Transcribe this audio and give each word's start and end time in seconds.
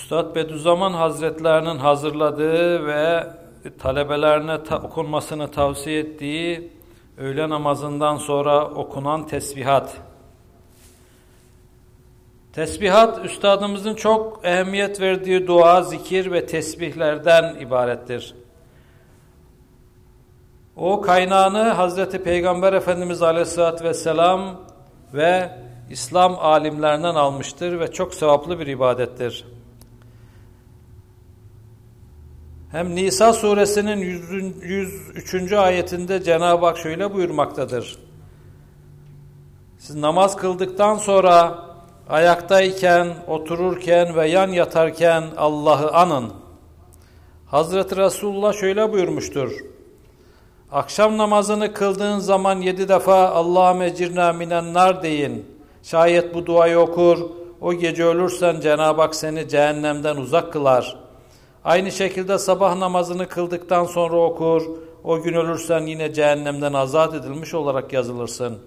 Üstad 0.00 0.34
Bediüzzaman 0.34 0.92
Hazretlerinin 0.92 1.78
hazırladığı 1.78 2.86
ve 2.86 3.26
talebelerine 3.78 4.64
ta 4.64 4.78
okunmasını 4.78 5.50
tavsiye 5.50 6.00
ettiği 6.00 6.72
öğle 7.18 7.48
namazından 7.48 8.16
sonra 8.16 8.64
okunan 8.64 9.26
tesbihat. 9.26 9.96
Tesbihat, 12.52 13.24
üstadımızın 13.24 13.94
çok 13.94 14.40
ehemmiyet 14.44 15.00
verdiği 15.00 15.46
dua, 15.46 15.82
zikir 15.82 16.32
ve 16.32 16.46
tesbihlerden 16.46 17.54
ibarettir. 17.60 18.34
O 20.76 21.00
kaynağını 21.00 21.68
Hazreti 21.68 22.22
Peygamber 22.22 22.72
Efendimiz 22.72 23.22
Aleyhisselatü 23.22 23.84
Vesselam 23.84 24.60
ve 25.14 25.50
İslam 25.90 26.38
alimlerinden 26.38 27.14
almıştır 27.14 27.80
ve 27.80 27.92
çok 27.92 28.14
sevaplı 28.14 28.58
bir 28.58 28.66
ibadettir. 28.66 29.44
Hem 32.72 32.94
Nisa 32.94 33.32
suresinin 33.32 33.98
103. 33.98 35.52
ayetinde 35.52 36.22
Cenab-ı 36.22 36.66
Hak 36.66 36.78
şöyle 36.78 37.14
buyurmaktadır. 37.14 37.98
Siz 39.78 39.96
namaz 39.96 40.36
kıldıktan 40.36 40.96
sonra 40.96 41.58
ayaktayken, 42.08 43.08
otururken 43.26 44.16
ve 44.16 44.28
yan 44.28 44.48
yatarken 44.48 45.24
Allah'ı 45.36 45.92
anın. 45.92 46.32
Hazreti 47.46 47.96
Resulullah 47.96 48.52
şöyle 48.52 48.92
buyurmuştur. 48.92 49.52
Akşam 50.72 51.18
namazını 51.18 51.72
kıldığın 51.72 52.18
zaman 52.18 52.60
yedi 52.60 52.88
defa 52.88 53.28
Allahümme 53.28 53.94
cirna 53.94 54.32
minen 54.32 54.74
nar 54.74 55.02
deyin. 55.02 55.46
Şayet 55.82 56.34
bu 56.34 56.46
duayı 56.46 56.78
okur, 56.78 57.30
o 57.60 57.74
gece 57.74 58.04
ölürsen 58.04 58.60
Cenab-ı 58.60 59.00
Hak 59.00 59.14
seni 59.14 59.48
cehennemden 59.48 60.16
uzak 60.16 60.52
kılar. 60.52 60.99
Aynı 61.64 61.92
şekilde 61.92 62.38
sabah 62.38 62.76
namazını 62.76 63.28
kıldıktan 63.28 63.84
sonra 63.84 64.16
okur, 64.16 64.62
o 65.04 65.22
gün 65.22 65.34
ölürsen 65.34 65.86
yine 65.86 66.12
cehennemden 66.12 66.72
azat 66.72 67.14
edilmiş 67.14 67.54
olarak 67.54 67.92
yazılırsın. 67.92 68.58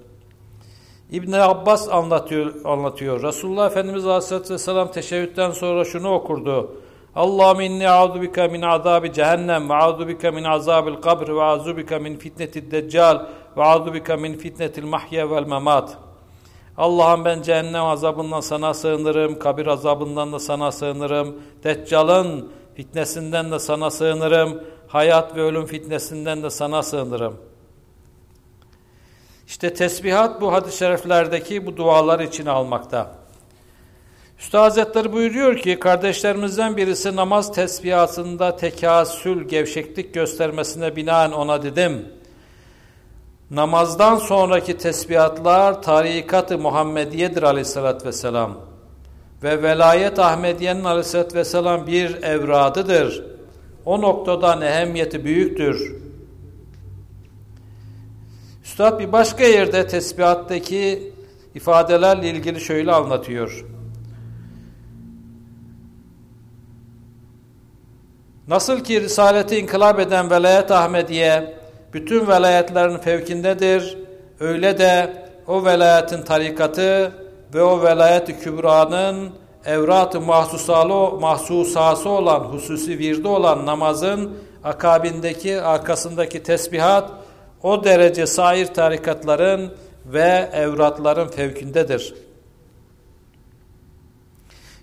İbn 1.11 1.31
Abbas 1.31 1.89
anlatıyor, 1.89 2.53
anlatıyor. 2.65 3.23
Resulullah 3.23 3.67
Efendimiz 3.67 4.05
Aleyhisselatü 4.05 4.53
Vesselam 4.53 4.91
teşebbütten 4.91 5.51
sonra 5.51 5.85
şunu 5.85 6.13
okurdu. 6.13 6.71
Allahum 7.15 7.61
inni 7.61 7.89
a'udhu 7.89 8.21
bika 8.21 8.47
min 8.47 8.61
azabi 8.61 9.13
cehennem 9.13 9.69
ve 9.69 9.73
a'udhu 9.73 10.07
bika 10.07 10.31
min 10.31 10.43
azabil 10.43 10.95
kabr 10.95 11.35
ve 11.35 11.43
a'udhu 11.43 11.77
bika 11.77 11.99
min 11.99 12.17
fitnetid 12.17 12.71
deccal 12.71 13.25
ve 13.57 13.63
a'udhu 13.63 13.93
bika 13.93 14.17
min 14.17 14.33
fitnetil 14.33 14.85
mahya 14.85 15.31
vel 15.31 15.45
memat. 15.45 15.97
Allah'ım 16.77 17.25
ben 17.25 17.41
cehennem 17.41 17.85
azabından 17.85 18.39
sana 18.39 18.73
sığınırım, 18.73 19.39
kabir 19.39 19.67
azabından 19.67 20.33
da 20.33 20.39
sana 20.39 20.71
sığınırım, 20.71 21.35
deccalın 21.63 22.49
fitnesinden 22.75 23.51
de 23.51 23.59
sana 23.59 23.91
sığınırım, 23.91 24.63
hayat 24.87 25.35
ve 25.35 25.41
ölüm 25.41 25.65
fitnesinden 25.65 26.43
de 26.43 26.49
sana 26.49 26.83
sığınırım. 26.83 27.37
İşte 29.47 29.73
tesbihat 29.73 30.41
bu 30.41 30.53
hadis-i 30.53 30.77
şeriflerdeki 30.77 31.65
bu 31.65 31.77
dualar 31.77 32.19
için 32.19 32.45
almakta. 32.45 33.11
Üstad 34.39 34.61
Hazretleri 34.61 35.13
buyuruyor 35.13 35.57
ki 35.57 35.79
kardeşlerimizden 35.79 36.77
birisi 36.77 37.15
namaz 37.15 37.53
tesbihatında 37.53 38.55
tekasül, 38.55 39.47
gevşeklik 39.47 40.13
göstermesine 40.13 40.95
binaen 40.95 41.31
ona 41.31 41.63
dedim. 41.63 42.05
Namazdan 43.51 44.17
sonraki 44.17 44.77
tesbihatlar 44.77 45.81
tarikat-ı 45.81 46.57
Muhammediye'dir 46.57 47.43
aleyhissalatü 47.43 48.05
vesselam. 48.05 48.72
Ve 49.43 49.63
velayet 49.63 50.19
Ahmediye'nin 50.19 50.83
aleyhissalatü 50.83 51.35
vesselam 51.35 51.87
bir 51.87 52.23
evradıdır. 52.23 53.25
O 53.85 54.01
noktadan 54.01 54.61
ehemmiyeti 54.61 55.25
büyüktür. 55.25 55.95
Üstad 58.63 58.99
bir 58.99 59.11
başka 59.11 59.43
yerde 59.43 59.87
tesbihattaki 59.87 61.13
ifadelerle 61.55 62.29
ilgili 62.29 62.61
şöyle 62.61 62.91
anlatıyor. 62.91 63.65
Nasıl 68.47 68.79
ki 68.79 69.01
Risaleti 69.01 69.57
inkılap 69.57 69.99
eden 69.99 70.29
velayet 70.29 70.71
Ahmediye 70.71 71.57
bütün 71.93 72.27
velayetlerin 72.27 72.97
fevkindedir, 72.97 73.97
öyle 74.39 74.77
de 74.77 75.23
o 75.47 75.65
velayetin 75.65 76.21
tarikatı 76.21 77.22
ve 77.53 77.61
o 77.61 77.83
velayet-i 77.83 78.39
kübranın 78.39 79.31
evrat-ı 79.65 80.21
mahsusası 80.21 82.09
olan, 82.09 82.39
hususi 82.39 82.99
virdi 82.99 83.27
olan 83.27 83.65
namazın 83.65 84.37
akabindeki, 84.63 85.61
arkasındaki 85.61 86.43
tesbihat 86.43 87.11
o 87.63 87.83
derece 87.83 88.25
sair 88.25 88.65
tarikatların 88.65 89.73
ve 90.05 90.49
evratların 90.53 91.27
fevkindedir. 91.27 92.13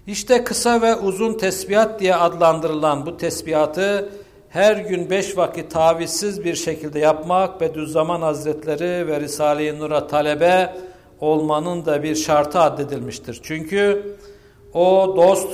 İşte 0.07 0.45
kısa 0.45 0.83
ve 0.83 0.97
uzun 0.97 1.39
tesbihat 1.39 2.01
diye 2.01 2.15
adlandırılan 2.15 3.07
bu 3.07 3.17
tesbihatı 3.17 4.09
her 4.49 4.77
gün 4.77 5.11
beş 5.11 5.37
vakit 5.37 5.71
tavizsiz 5.71 6.45
bir 6.45 6.55
şekilde 6.55 6.99
yapmak 6.99 7.61
Bediüzzaman 7.61 8.23
Hazretleri 8.23 9.07
ve 9.07 9.21
Risale-i 9.21 9.79
Nur'a 9.79 10.07
talebe 10.07 10.75
olmanın 11.21 11.85
da 11.85 12.03
bir 12.03 12.15
şartı 12.15 12.61
addedilmiştir. 12.61 13.41
Çünkü 13.43 14.17
o 14.75 15.15
dost, 15.17 15.49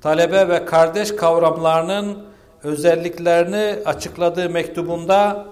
talebe 0.00 0.48
ve 0.48 0.64
kardeş 0.64 1.16
kavramlarının 1.16 2.18
özelliklerini 2.62 3.78
açıkladığı 3.84 4.50
mektubunda 4.50 5.46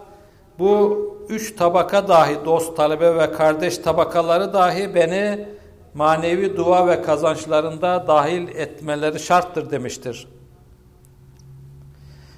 bu 0.58 1.06
üç 1.28 1.56
tabaka 1.56 2.08
dahi 2.08 2.44
dost, 2.44 2.76
talebe 2.76 3.16
ve 3.16 3.32
kardeş 3.32 3.78
tabakaları 3.78 4.52
dahi 4.52 4.94
beni 4.94 5.48
manevi 5.94 6.56
dua 6.56 6.86
ve 6.86 7.02
kazançlarında 7.02 8.04
dahil 8.08 8.48
etmeleri 8.48 9.20
şarttır 9.20 9.70
demiştir. 9.70 10.28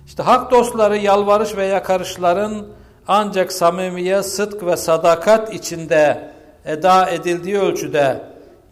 İşte 0.07 0.23
hak 0.23 0.51
dostları 0.51 0.97
yalvarış 0.97 1.57
ve 1.57 1.67
yakarışların 1.67 2.67
ancak 3.09 3.53
samimiye, 3.53 4.23
sıdk 4.23 4.67
ve 4.67 4.77
sadakat 4.77 5.55
içinde 5.55 6.33
eda 6.65 7.11
edildiği 7.11 7.59
ölçüde 7.59 8.21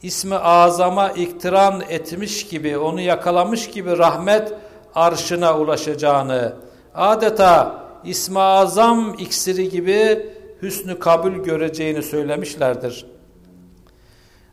ismi 0.03 0.37
azama 0.37 1.11
iktiran 1.11 1.83
etmiş 1.89 2.49
gibi, 2.49 2.79
onu 2.79 3.01
yakalamış 3.01 3.71
gibi 3.71 3.99
rahmet 3.99 4.53
arşına 4.95 5.59
ulaşacağını, 5.59 6.53
adeta 6.95 7.81
ismi 8.05 8.41
azam 8.41 9.15
iksiri 9.19 9.69
gibi 9.69 10.27
hüsnü 10.63 10.99
kabul 10.99 11.33
göreceğini 11.33 12.03
söylemişlerdir. 12.03 13.07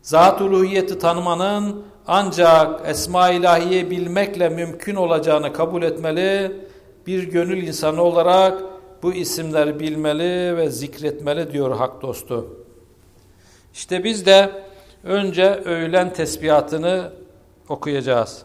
Zat 0.02 0.40
uluhiyeti 0.40 0.98
tanımanın 0.98 1.84
ancak 2.06 2.88
esma 2.88 3.30
ilahiye 3.30 3.90
bilmekle 3.90 4.48
mümkün 4.48 4.94
olacağını 4.94 5.52
kabul 5.52 5.82
etmeli, 5.82 6.52
bir 7.06 7.22
gönül 7.22 7.66
insanı 7.66 8.02
olarak 8.02 8.62
bu 9.02 9.12
isimleri 9.12 9.80
bilmeli 9.80 10.56
ve 10.56 10.70
zikretmeli 10.70 11.52
diyor 11.52 11.76
hak 11.76 12.02
dostu. 12.02 12.64
İşte 13.74 14.04
biz 14.04 14.26
de 14.26 14.50
önce 15.04 15.44
öğlen 15.44 16.12
tesbihatını 16.12 17.12
okuyacağız. 17.68 18.42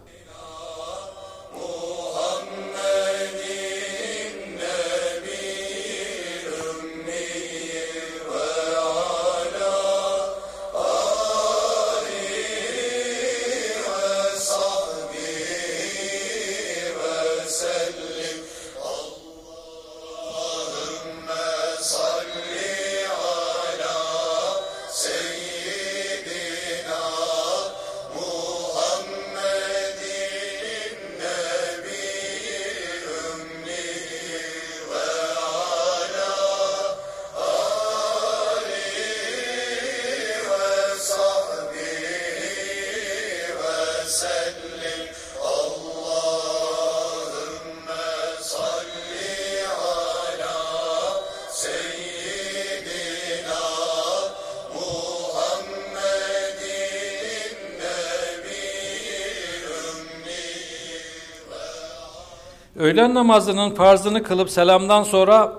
Öğlen 62.94 63.14
namazının 63.14 63.70
farzını 63.70 64.24
kılıp 64.24 64.50
selamdan 64.50 65.04
sonra 65.04 65.54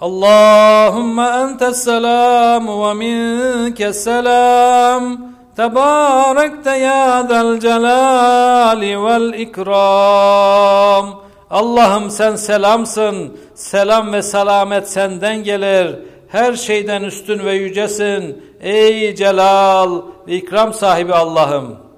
Allahümme 0.00 1.22
entes 1.22 1.84
selam 1.84 2.68
ve 2.68 2.94
minkes 2.94 4.04
selam 4.04 5.20
tebarekte 5.56 6.70
ya 6.70 7.22
zel 7.28 7.60
celali 7.60 9.04
vel 9.04 9.32
ikram 9.32 11.20
Allah'ım 11.50 12.10
sen 12.10 12.36
selamsın, 12.36 13.36
selam 13.54 14.12
ve 14.12 14.22
selamet 14.22 14.88
senden 14.88 15.44
gelir. 15.44 15.96
Her 16.28 16.52
şeyden 16.52 17.02
üstün 17.02 17.44
ve 17.44 17.54
yücesin. 17.54 18.44
Ey 18.60 19.14
celal 19.14 20.02
ve 20.26 20.36
ikram 20.36 20.74
sahibi 20.74 21.14
Allah'ım. 21.14 21.89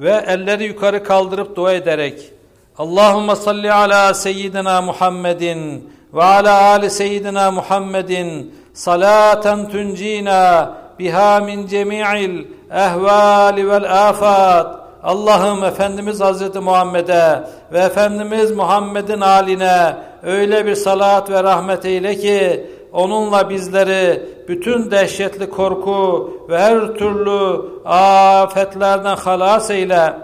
Ve 0.00 0.24
elleri 0.26 0.64
yukarı 0.64 1.04
kaldırıp 1.04 1.56
dua 1.56 1.72
ederek 1.72 2.32
Allahümme 2.78 3.36
salli 3.36 3.72
ala 3.72 4.14
seyyidina 4.14 4.82
Muhammedin 4.82 5.90
ve 6.14 6.24
ala 6.24 6.62
ali 6.62 6.90
seyyidina 6.90 7.50
Muhammedin 7.50 8.54
salaten 8.74 9.68
tuncina 9.68 10.74
biha 10.98 11.40
min 11.40 11.66
cemi'il 11.66 12.44
ehvali 12.70 13.70
vel 13.70 14.08
afat. 14.08 14.86
Allah'ım 15.02 15.64
Efendimiz 15.64 16.20
Hazreti 16.20 16.60
Muhammed'e 16.60 17.42
ve 17.72 17.78
Efendimiz 17.78 18.50
Muhammed'in 18.50 19.20
haline 19.20 19.96
öyle 20.22 20.66
bir 20.66 20.74
salat 20.74 21.30
ve 21.30 21.42
rahmet 21.42 21.84
eyle 21.84 22.16
ki 22.16 22.66
onunla 22.96 23.50
bizleri 23.50 24.22
bütün 24.48 24.90
dehşetli 24.90 25.50
korku 25.50 26.30
ve 26.48 26.58
her 26.58 26.80
türlü 26.94 27.62
afetlerden 27.84 29.16
halas 29.16 29.70
eyle. 29.70 30.14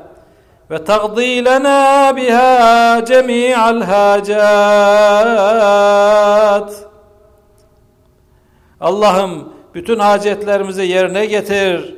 Ve 0.71 0.85
taqdilena 0.85 2.13
biha 2.17 3.05
cemi'al 3.05 3.83
hacat 3.83 4.33
Allah'ım 8.81 9.53
bütün 9.75 9.99
hacetlerimizi 9.99 10.83
yerine 10.83 11.27
getir. 11.27 11.95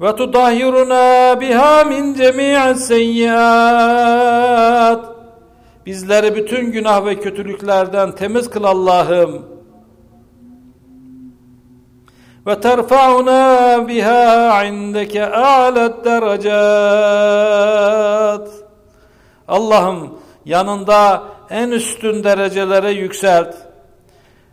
Ve 0.00 0.16
tudahhiruna 0.16 1.40
biha 1.40 1.84
min 1.84 2.14
cemi'is 2.14 2.78
seyyiat 2.88 4.36
Bizleri 5.86 6.36
bütün 6.36 6.72
günah 6.72 7.06
ve 7.06 7.20
kötülüklerden 7.20 8.12
temiz 8.12 8.50
kıl 8.50 8.64
Allah'ım. 8.64 9.46
Ve 12.46 12.60
terfa'una 12.60 13.88
biha 13.88 14.64
indeke 14.64 15.26
a'let 15.26 16.04
derecat. 16.04 16.46
Allah'ım 19.48 20.18
yanında 20.44 21.22
en 21.50 21.70
üstün 21.70 22.24
derecelere 22.24 22.90
yükselt. 22.90 23.54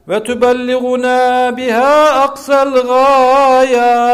Ve 0.07 0.23
tübelliguna 0.23 1.57
biha 1.57 2.21
aksel 2.21 2.71
gayat. 2.81 4.13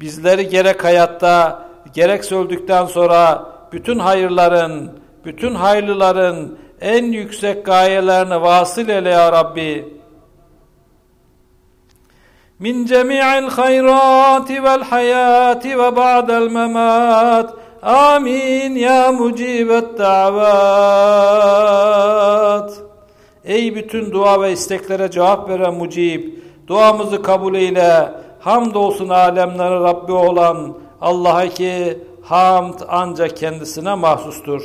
Bizleri 0.00 0.48
gerek 0.48 0.84
hayatta 0.84 1.68
gerek 1.94 2.32
öldükten 2.32 2.86
sonra 2.86 3.57
bütün 3.72 3.98
hayırların, 3.98 4.98
bütün 5.24 5.54
hayırlıların 5.54 6.58
en 6.80 7.04
yüksek 7.04 7.66
gayelerine 7.66 8.40
vasıl 8.40 8.88
eyle 8.88 9.10
ya 9.10 9.32
Rabbi. 9.32 9.98
Min 12.58 12.86
cemi'il 12.86 13.48
hayrati 13.48 14.62
vel 14.64 14.82
hayati 14.82 15.78
ve 15.78 15.96
ba'del 15.96 16.50
memat. 16.50 17.54
Amin 17.82 18.74
ya 18.74 19.12
mucibet 19.12 19.98
davat. 19.98 20.48
Ey 23.44 23.74
bütün 23.74 24.12
dua 24.12 24.40
ve 24.40 24.52
isteklere 24.52 25.10
cevap 25.10 25.48
veren 25.48 25.74
mucib, 25.74 26.24
duamızı 26.66 27.22
kabul 27.22 27.54
eyle. 27.54 28.12
Hamdolsun 28.40 29.08
alemlerin 29.08 29.84
Rabbi 29.84 30.12
olan 30.12 30.76
Allah'a 31.00 31.48
ki 31.48 31.98
Hamd 32.22 32.80
ancak 32.88 33.36
kendisine 33.36 33.94
mahsustur. 33.94 34.62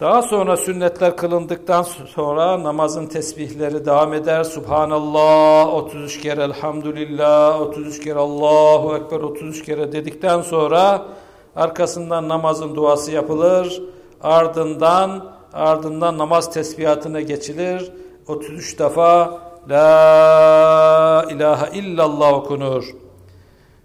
Daha 0.00 0.22
sonra 0.22 0.56
sünnetler 0.56 1.16
kılındıktan 1.16 1.82
sonra 1.82 2.62
namazın 2.62 3.06
tesbihleri 3.06 3.86
devam 3.86 4.14
eder. 4.14 4.44
Subhanallah 4.44 5.74
33 5.74 6.20
kere, 6.20 6.42
elhamdülillah 6.42 7.60
33 7.60 8.00
kere, 8.04 8.18
Allahu 8.18 8.96
Ekber 8.96 9.20
33 9.20 9.64
kere 9.64 9.92
dedikten 9.92 10.42
sonra 10.42 11.06
arkasından 11.56 12.28
namazın 12.28 12.74
duası 12.74 13.12
yapılır. 13.12 13.82
Ardından 14.22 15.24
ardından 15.52 16.18
namaz 16.18 16.52
tesbihatına 16.52 17.20
geçilir. 17.20 17.92
33 18.28 18.78
defa 18.78 19.40
La 19.70 21.26
ilahe 21.30 21.78
illallah 21.78 22.32
okunur. 22.32 23.09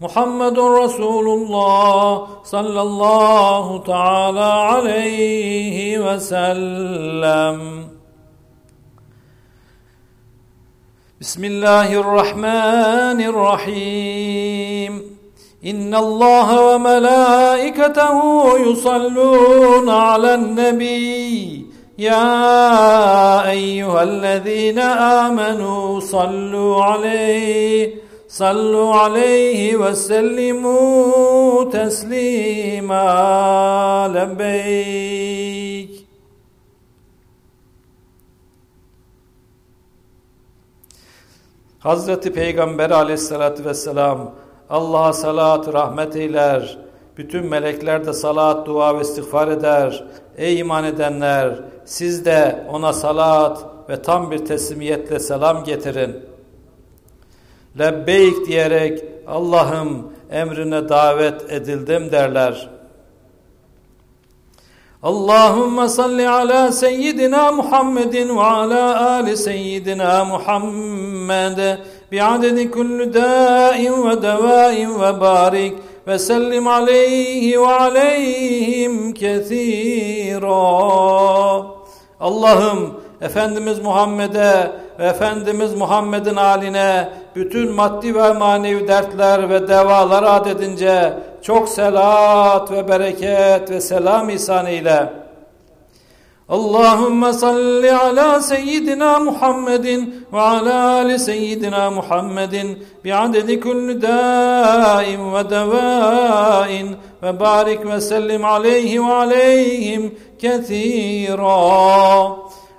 محمد 0.00 0.58
رسول 0.58 1.28
الله 1.28 2.26
صلى 2.44 2.82
الله 2.82 3.82
تعالى 3.86 4.40
عليه 4.40 5.98
وسلم. 5.98 7.84
بسم 11.20 11.44
الله 11.44 11.92
الرحمن 11.92 13.20
الرحيم. 13.20 15.02
إن 15.66 15.94
الله 15.94 16.74
وملائكته 16.74 18.18
يصلون 18.58 19.88
على 19.88 20.34
النبي. 20.34 21.66
يا 21.98 23.50
أيها 23.50 24.02
الذين 24.02 24.78
آمنوا 25.28 26.00
صلوا 26.00 26.84
عليه. 26.84 28.09
صلوا 28.29 28.95
عليه 28.95 29.75
وسلموا 29.75 31.63
تسليما 31.71 33.07
لبيك 34.15 36.05
Hazreti 41.85 42.33
Peygamber 42.33 42.89
aleyhissalatü 42.89 43.65
vesselam 43.65 44.31
Allah'a 44.69 45.13
salat 45.13 45.73
rahmet 45.73 46.15
eyler. 46.15 46.77
Bütün 47.17 47.45
melekler 47.45 48.05
de 48.05 48.13
salat, 48.13 48.67
dua 48.67 48.97
ve 48.97 49.01
istiğfar 49.01 49.47
eder. 49.47 50.03
Ey 50.37 50.59
iman 50.59 50.83
edenler! 50.83 51.59
Siz 51.85 52.25
de 52.25 52.65
ona 52.71 52.93
salat 52.93 53.65
ve 53.89 54.01
tam 54.01 54.31
bir 54.31 54.45
teslimiyetle 54.45 55.19
selam 55.19 55.63
getirin. 55.63 56.28
Lebbeyk 57.78 58.46
diyerek 58.46 59.04
Allah'ım 59.26 60.12
emrine 60.30 60.88
davet 60.88 61.52
edildim 61.52 62.12
derler. 62.12 62.70
Allahümme 65.02 65.88
salli 65.88 66.28
ala 66.28 66.72
seyyidina 66.72 67.52
Muhammedin 67.52 68.36
ve 68.36 68.40
ala 68.40 69.10
ali 69.10 69.36
seyyidina 69.36 70.24
Muhammed 70.24 71.78
bi'adedi 72.12 72.70
kulli 72.70 73.14
dâin 73.14 74.08
ve 74.08 74.22
devâin 74.22 75.00
ve 75.00 75.20
barik 75.20 75.74
ve 76.06 76.18
sellim 76.18 76.66
aleyhi 76.66 77.60
ve 77.60 77.66
aleyhim 77.66 79.14
kethîrâ. 79.14 80.50
Allah'ım 82.20 82.99
Efendimiz 83.20 83.78
Muhammed'e 83.78 84.72
ve 84.98 85.06
Efendimiz 85.06 85.74
Muhammed'in 85.74 86.36
haline 86.36 87.08
bütün 87.36 87.72
maddi 87.72 88.14
ve 88.14 88.32
manevi 88.32 88.88
dertler 88.88 89.50
ve 89.50 89.68
devalar 89.68 90.22
adedince 90.22 91.12
çok 91.42 91.68
selat 91.68 92.72
ve 92.72 92.88
bereket 92.88 93.70
ve 93.70 93.80
selam 93.80 94.30
ihsan 94.30 94.66
eyle. 94.66 95.12
Allahümme 96.48 97.32
salli 97.32 97.92
ala 97.92 98.40
seyyidina 98.40 99.18
Muhammedin 99.18 100.26
ve 100.32 100.40
ala 100.40 100.90
ali 100.90 101.18
seyyidina 101.18 101.90
Muhammedin 101.90 102.86
bi'adedi 103.04 103.60
kulli 103.60 104.02
daim 104.02 105.34
ve 105.34 105.50
devain 105.50 106.96
ve 107.22 107.40
barik 107.40 107.86
ve 107.86 108.00
sellim 108.00 108.44
aleyhi 108.44 109.02
ve 109.02 109.12
aleyhim 109.12 110.18
kethira. 110.38 111.46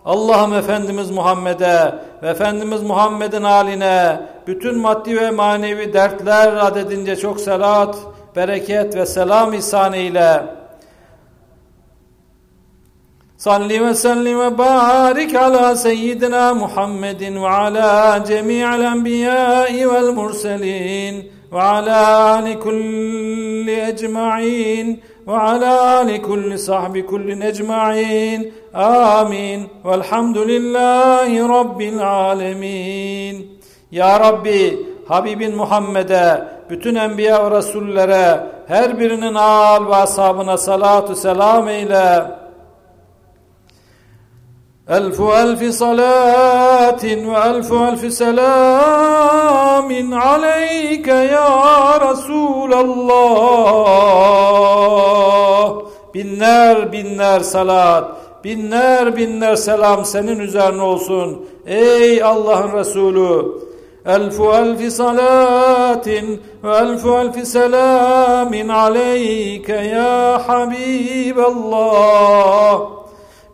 Allah'ım 0.05 0.53
Efendimiz 0.53 1.12
Muhammed'e 1.12 1.96
ve 2.24 2.29
Efendimiz 2.29 2.84
Muhammed'in 2.84 3.43
haline 3.43 4.22
bütün 4.48 4.77
maddi 4.77 5.22
ve 5.22 5.31
manevi 5.31 5.93
dertler 5.93 6.53
adedince 6.53 7.15
çok 7.15 7.39
selat, 7.39 7.98
bereket 8.36 8.96
ve 8.96 9.05
selam 9.05 9.53
ihsan 9.53 9.93
eyle. 9.93 10.43
Salli 13.38 13.86
ve 13.86 13.93
sellim 13.93 14.39
ve 14.39 14.58
barik 14.58 15.36
ala 15.36 15.75
seyyidina 15.75 16.53
Muhammedin 16.53 17.43
ve 17.43 17.50
ala 17.50 18.24
cemi'al 18.25 18.81
enbiyai 18.81 19.89
vel 19.89 20.13
murselin 20.13 21.31
ve 21.51 21.62
ala 21.62 22.29
ali 22.34 22.60
kulli 22.60 23.81
ecma'in 23.81 25.03
ve 25.28 25.38
ala 25.38 25.98
ali 25.98 26.22
kulli 26.22 26.58
sahbi 26.58 27.06
kulli 27.06 27.46
ecma'in 27.46 28.54
amin. 28.74 29.70
Velhamdülillahi 29.86 31.40
rabbil 31.40 32.00
alemin. 32.00 33.62
Ya 33.92 34.20
Rabbi 34.20 34.86
Habibin 35.08 35.56
Muhammed'e 35.56 36.44
bütün 36.70 36.96
enbiya 36.96 37.51
ve 37.51 37.58
resullere 37.58 38.40
her 38.68 39.00
birinin 39.00 39.34
al 39.34 39.88
ve 39.88 39.96
ashabına 39.96 40.58
salatu 40.58 41.16
selam 41.16 41.70
eyle 41.70 42.25
ألف 44.90 45.21
ألف 45.21 45.64
صلاة 45.75 47.05
وألف 47.05 47.73
ألف 47.73 48.12
سلام 48.12 49.88
عليك 50.14 51.09
يا 51.09 51.97
رسول 51.97 52.75
الله 52.75 54.07
Binler 56.16 56.93
binler 56.93 57.40
salat, 57.40 58.05
binler 58.45 59.16
binler 59.16 59.57
selam 59.57 60.05
senin 60.05 60.38
üzerine 60.38 60.83
olsun. 60.83 61.47
Ey 61.66 62.23
Allah'ın 62.23 62.78
Resulü. 62.78 63.47
Elfu 64.07 64.52
elfi 64.52 64.90
salatin 64.90 66.43
ve 66.64 66.76
elfu 66.76 67.19
elfi 67.19 67.47
selamin 67.47 68.69
aleyke 68.69 69.76
ya 69.76 70.43
Habiballah. 70.49 71.76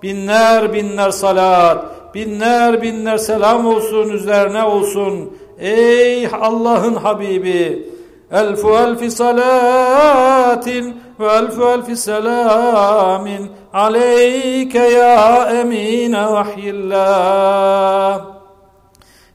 Binler 0.04 0.74
binler 0.74 1.12
salat, 1.12 1.86
binler 2.16 2.82
binler 2.82 3.18
selam 3.18 3.66
olsun 3.66 4.10
üzerine 4.10 4.64
olsun. 4.64 5.38
Ey 5.60 6.28
Allah'ın 6.28 6.96
Habibi! 6.96 7.90
Elfu 8.32 8.78
elfi 8.78 9.12
salatin 9.12 11.02
ve 11.20 11.26
elfu 11.26 11.64
elfi 11.64 11.98
selamin 11.98 13.52
aleyke 13.74 14.80
ya 14.80 15.50
emine 15.62 16.26
vahyillah. 16.32 18.22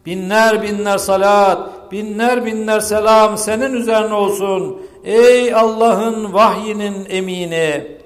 Binler 0.07 0.63
binler 0.63 0.99
salat, 0.99 1.59
binler 1.93 2.47
binler 2.47 2.81
selam 2.81 3.37
senin 3.39 3.73
üzerine 3.73 4.15
olsun. 4.15 4.83
Ey 5.05 5.55
Allah'ın 5.55 6.33
vahyinin 6.35 7.07
emini! 7.11 8.02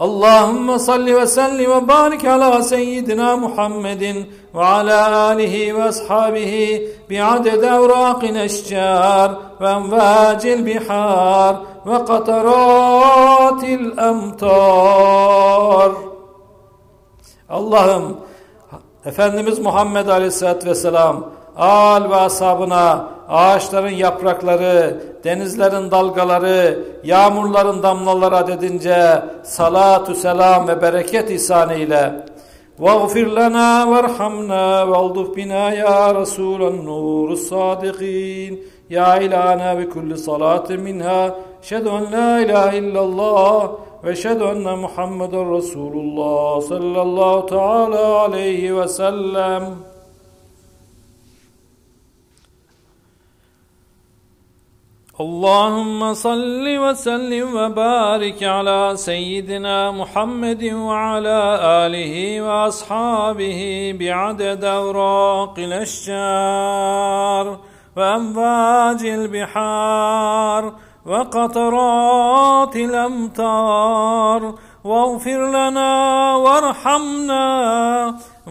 Allahümme 0.00 0.78
salli 0.78 1.16
ve 1.16 1.26
sellim 1.26 1.70
ve 1.70 1.88
barik 1.88 2.24
ala 2.24 2.62
seyyidina 2.62 3.36
Muhammedin 3.36 4.32
ve 4.54 4.64
ala 4.64 5.18
alihi 5.18 5.76
ve 5.76 5.82
ashabihi 5.82 6.88
bi 7.10 7.14
bi'aded 7.14 7.62
evrakin 7.62 8.34
eşcar 8.34 9.32
ve 9.60 9.68
envacil 9.68 10.66
bihar 10.66 11.56
ve 11.86 12.04
kataratil 12.04 13.98
emtar. 13.98 15.92
Allah'ım 17.48 18.16
Efendimiz 19.04 19.58
Muhammed 19.58 20.08
Aleyhisselatü 20.08 20.68
Vesselam 20.70 21.24
al 21.56 22.10
ve 22.10 22.16
ashabına 22.16 23.08
ağaçların 23.29 23.89
yaprakları, 23.89 25.01
denizlerin 25.23 25.91
dalgaları, 25.91 26.79
yağmurların 27.03 27.83
damlaları 27.83 28.35
adedince 28.35 29.23
salatu 29.43 30.15
selam 30.15 30.67
ve 30.67 30.81
bereket 30.81 31.31
ihsan 31.31 31.69
eyle. 31.69 32.25
واغفر 32.79 33.27
لنا 33.39 33.69
وارحمنا 33.91 34.83
والطف 34.83 35.27
بنا 35.35 35.63
يا 35.83 36.11
رسول 36.11 36.61
النور 36.73 37.27
الصادقين 37.31 38.51
يا 38.89 39.17
إلهنا 39.17 39.73
بكل 39.73 40.17
صلاة 40.17 40.69
منها 40.69 41.35
أشهد 41.63 41.87
أن 41.87 42.03
لا 42.15 42.41
إله 42.43 42.77
إلا 42.77 43.01
الله 43.01 43.77
وأشهد 44.03 44.41
أن 44.41 44.79
محمد 44.79 45.35
رسول 45.35 45.93
الله 45.93 46.59
صلى 46.59 47.01
الله 47.01 47.41
تعالى 47.45 48.05
عليه 48.23 48.71
وسلم 48.71 49.75
اللهم 55.20 56.14
صل 56.14 56.78
وسلم 56.78 57.56
وبارك 57.56 58.42
على 58.42 58.92
سيدنا 58.94 59.90
محمد 59.90 60.64
وعلى 60.64 61.58
آله 61.62 62.40
وأصحابه 62.40 63.92
بعدد 64.00 64.64
أوراق 64.64 65.54
الأشجار 65.58 67.58
وأمواج 67.96 69.04
البحار 69.04 70.74
وقطرات 71.06 72.76
الأمطار 72.76 74.54
واغفر 74.84 75.50
لنا 75.50 76.36
وارحمنا 76.36 77.44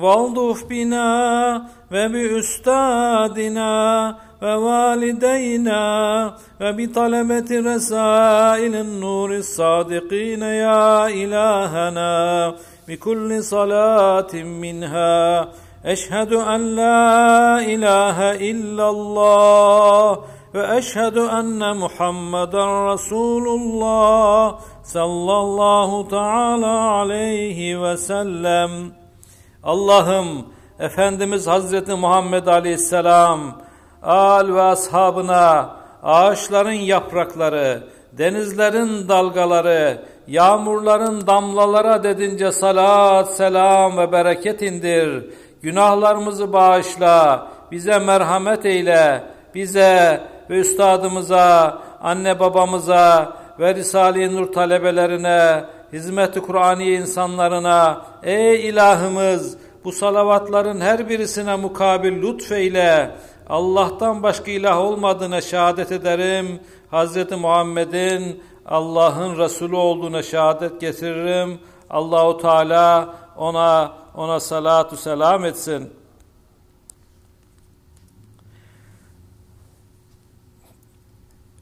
والطف 0.01 0.63
بنا 0.69 1.63
وبأستاذنا 1.91 3.69
ووالدينا 4.42 5.82
وبطلبة 6.60 7.50
رسائل 7.74 8.74
النور 8.74 9.36
الصادقين 9.36 10.42
يا 10.42 11.06
إلهنا 11.06 12.54
بكل 12.88 13.42
صلاة 13.42 14.32
منها 14.34 15.48
أشهد 15.84 16.32
أن 16.32 16.76
لا 16.76 17.58
إله 17.58 18.18
إلا 18.50 18.90
الله 18.90 20.18
واشهد 20.54 21.18
ان 21.18 21.76
محمدا 21.76 22.92
رسول 22.92 23.48
الله 23.48 24.58
صلى 24.84 25.34
الله 25.44 26.08
تعالى 26.08 26.66
عليه 26.66 27.58
وسلم 27.82 28.92
Allah'ım 29.64 30.46
Efendimiz 30.78 31.46
Hazreti 31.46 31.94
Muhammed 31.94 32.46
Aleyhisselam 32.46 33.40
al 34.03 34.55
ve 34.55 34.61
ashabına 34.61 35.69
ağaçların 36.03 36.71
yaprakları, 36.71 37.83
denizlerin 38.13 39.09
dalgaları, 39.09 40.01
yağmurların 40.27 41.27
damlalara 41.27 42.03
dedince 42.03 42.51
salat, 42.51 43.35
selam 43.35 43.97
ve 43.97 44.11
bereket 44.11 44.61
indir. 44.61 45.25
Günahlarımızı 45.61 46.53
bağışla, 46.53 47.47
bize 47.71 47.99
merhamet 47.99 48.65
eyle, 48.65 49.23
bize 49.55 50.21
ve 50.49 50.59
üstadımıza, 50.59 51.77
anne 52.01 52.39
babamıza 52.39 53.33
ve 53.59 53.75
Risale-i 53.75 54.35
Nur 54.35 54.51
talebelerine, 54.53 55.63
hizmet-i 55.93 56.41
Kur'ani 56.41 56.85
insanlarına, 56.85 58.01
ey 58.23 58.69
ilahımız 58.69 59.57
bu 59.83 59.91
salavatların 59.91 60.81
her 60.81 61.09
birisine 61.09 61.55
mukabil 61.55 62.21
lütfeyle, 62.21 63.11
Allah'tan 63.49 64.23
başka 64.23 64.51
ilah 64.51 64.77
olmadığına 64.77 65.41
şehadet 65.41 65.91
ederim. 65.91 66.59
Hz. 66.91 67.31
Muhammed'in 67.31 68.43
Allah'ın 68.65 69.37
Resulü 69.37 69.75
olduğuna 69.75 70.23
şehadet 70.23 70.81
getiririm. 70.81 71.59
Allahu 71.89 72.37
Teala 72.37 73.15
ona 73.37 73.93
ona 74.15 74.39
salatu 74.39 74.97
selam 74.97 75.45
etsin. 75.45 75.93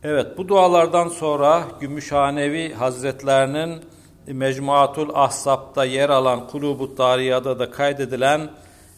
Evet 0.04 0.38
bu 0.38 0.48
dualardan 0.48 1.08
sonra 1.08 1.64
Gümüşhanevi 1.80 2.74
Hazretlerinin 2.74 3.82
Mecmuatul 4.28 5.10
Ahsap'ta 5.14 5.86
yer 5.86 6.10
alan 6.10 6.48
Kulubut 6.48 6.98
Dariya'da 6.98 7.60
da 7.60 7.72
kaydedilen 7.72 8.50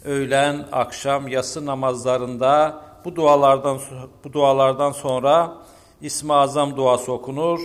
öğlen, 0.05 0.65
akşam, 0.71 1.27
yatsı 1.27 1.65
namazlarında 1.65 2.81
bu 3.05 3.15
dualardan 3.15 3.79
bu 4.23 4.33
dualardan 4.33 4.91
sonra 4.91 5.53
İsmi 6.01 6.33
Azam 6.33 6.77
duası 6.77 7.11
okunur. 7.11 7.59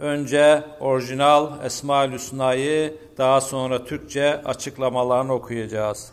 Önce 0.00 0.64
orijinal 0.80 1.64
Esma-ül 1.64 2.12
Hüsna'yı 2.12 2.98
daha 3.18 3.40
sonra 3.40 3.84
Türkçe 3.84 4.42
açıklamalarını 4.44 5.32
okuyacağız. 5.32 6.12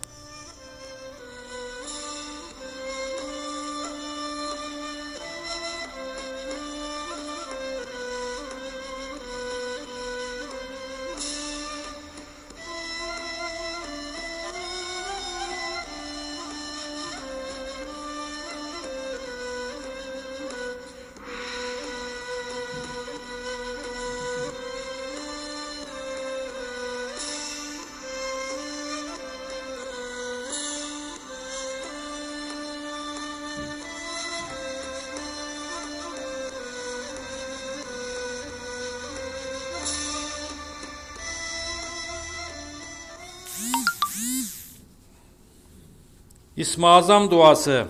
İsmi 46.61 46.87
Azam 46.87 47.31
duası. 47.31 47.85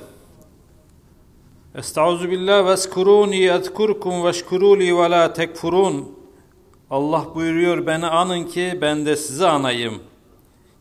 Estaizu 1.75 2.31
billah 2.31 2.65
ve 2.65 2.71
eskuruni 2.71 3.45
ezkurkum 3.45 4.25
ve 4.25 4.33
şkuruli 4.33 4.97
ve 4.97 5.09
la 5.09 5.33
tekfurun. 5.33 6.19
Allah 6.89 7.25
buyuruyor 7.35 7.85
beni 7.87 8.05
anın 8.05 8.43
ki 8.43 8.77
ben 8.81 9.05
de 9.05 9.15
sizi 9.15 9.47
anayım. 9.47 9.99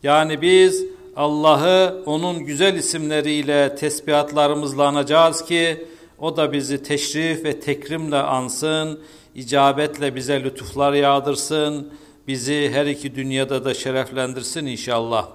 Yani 0.02 0.42
biz 0.42 0.84
Allah'ı 1.16 2.02
onun 2.06 2.38
güzel 2.38 2.74
isimleriyle 2.74 3.74
tesbihatlarımızla 3.74 4.86
anacağız 4.86 5.44
ki 5.44 5.86
o 6.18 6.36
da 6.36 6.52
bizi 6.52 6.82
teşrif 6.82 7.44
ve 7.44 7.60
tekrimle 7.60 8.16
ansın, 8.16 9.00
icabetle 9.34 10.14
bize 10.14 10.42
lütuflar 10.44 10.92
yağdırsın, 10.92 11.92
bizi 12.28 12.70
her 12.72 12.86
iki 12.86 13.14
dünyada 13.14 13.64
da 13.64 13.74
şereflendirsin 13.74 14.66
inşallah. 14.66 15.28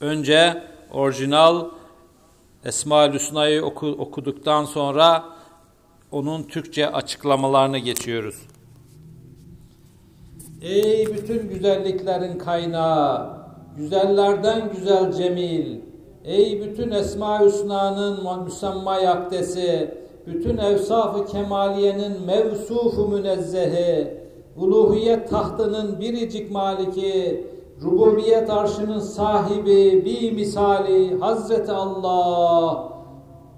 Önce 0.00 0.70
orijinal 0.92 1.66
Esma-ül 2.64 3.12
Hüsna'yı 3.12 3.64
oku, 3.64 3.86
okuduktan 3.86 4.64
sonra 4.64 5.24
onun 6.12 6.42
Türkçe 6.42 6.92
açıklamalarını 6.92 7.78
geçiyoruz. 7.78 8.46
Ey 10.62 11.06
bütün 11.06 11.48
güzelliklerin 11.48 12.38
kaynağı, 12.38 13.30
güzellerden 13.76 14.72
güzel 14.72 15.12
cemil, 15.12 15.80
ey 16.24 16.62
bütün 16.62 16.90
Esma-ül 16.90 17.46
Hüsna'nın 17.46 18.44
müsemma 18.44 18.96
yakdesi, 18.96 19.94
bütün 20.26 20.56
evsaf-ı 20.56 21.26
kemaliyenin 21.26 22.22
mevsufu 22.26 23.08
münezzehi, 23.08 24.08
uluhiyet 24.56 25.30
tahtının 25.30 26.00
biricik 26.00 26.50
maliki, 26.50 27.46
rububiyet 27.82 28.50
arşının 28.50 28.98
sahibi, 28.98 30.04
bir 30.04 30.32
misali 30.32 31.18
Hazreti 31.18 31.72
Allah. 31.72 32.90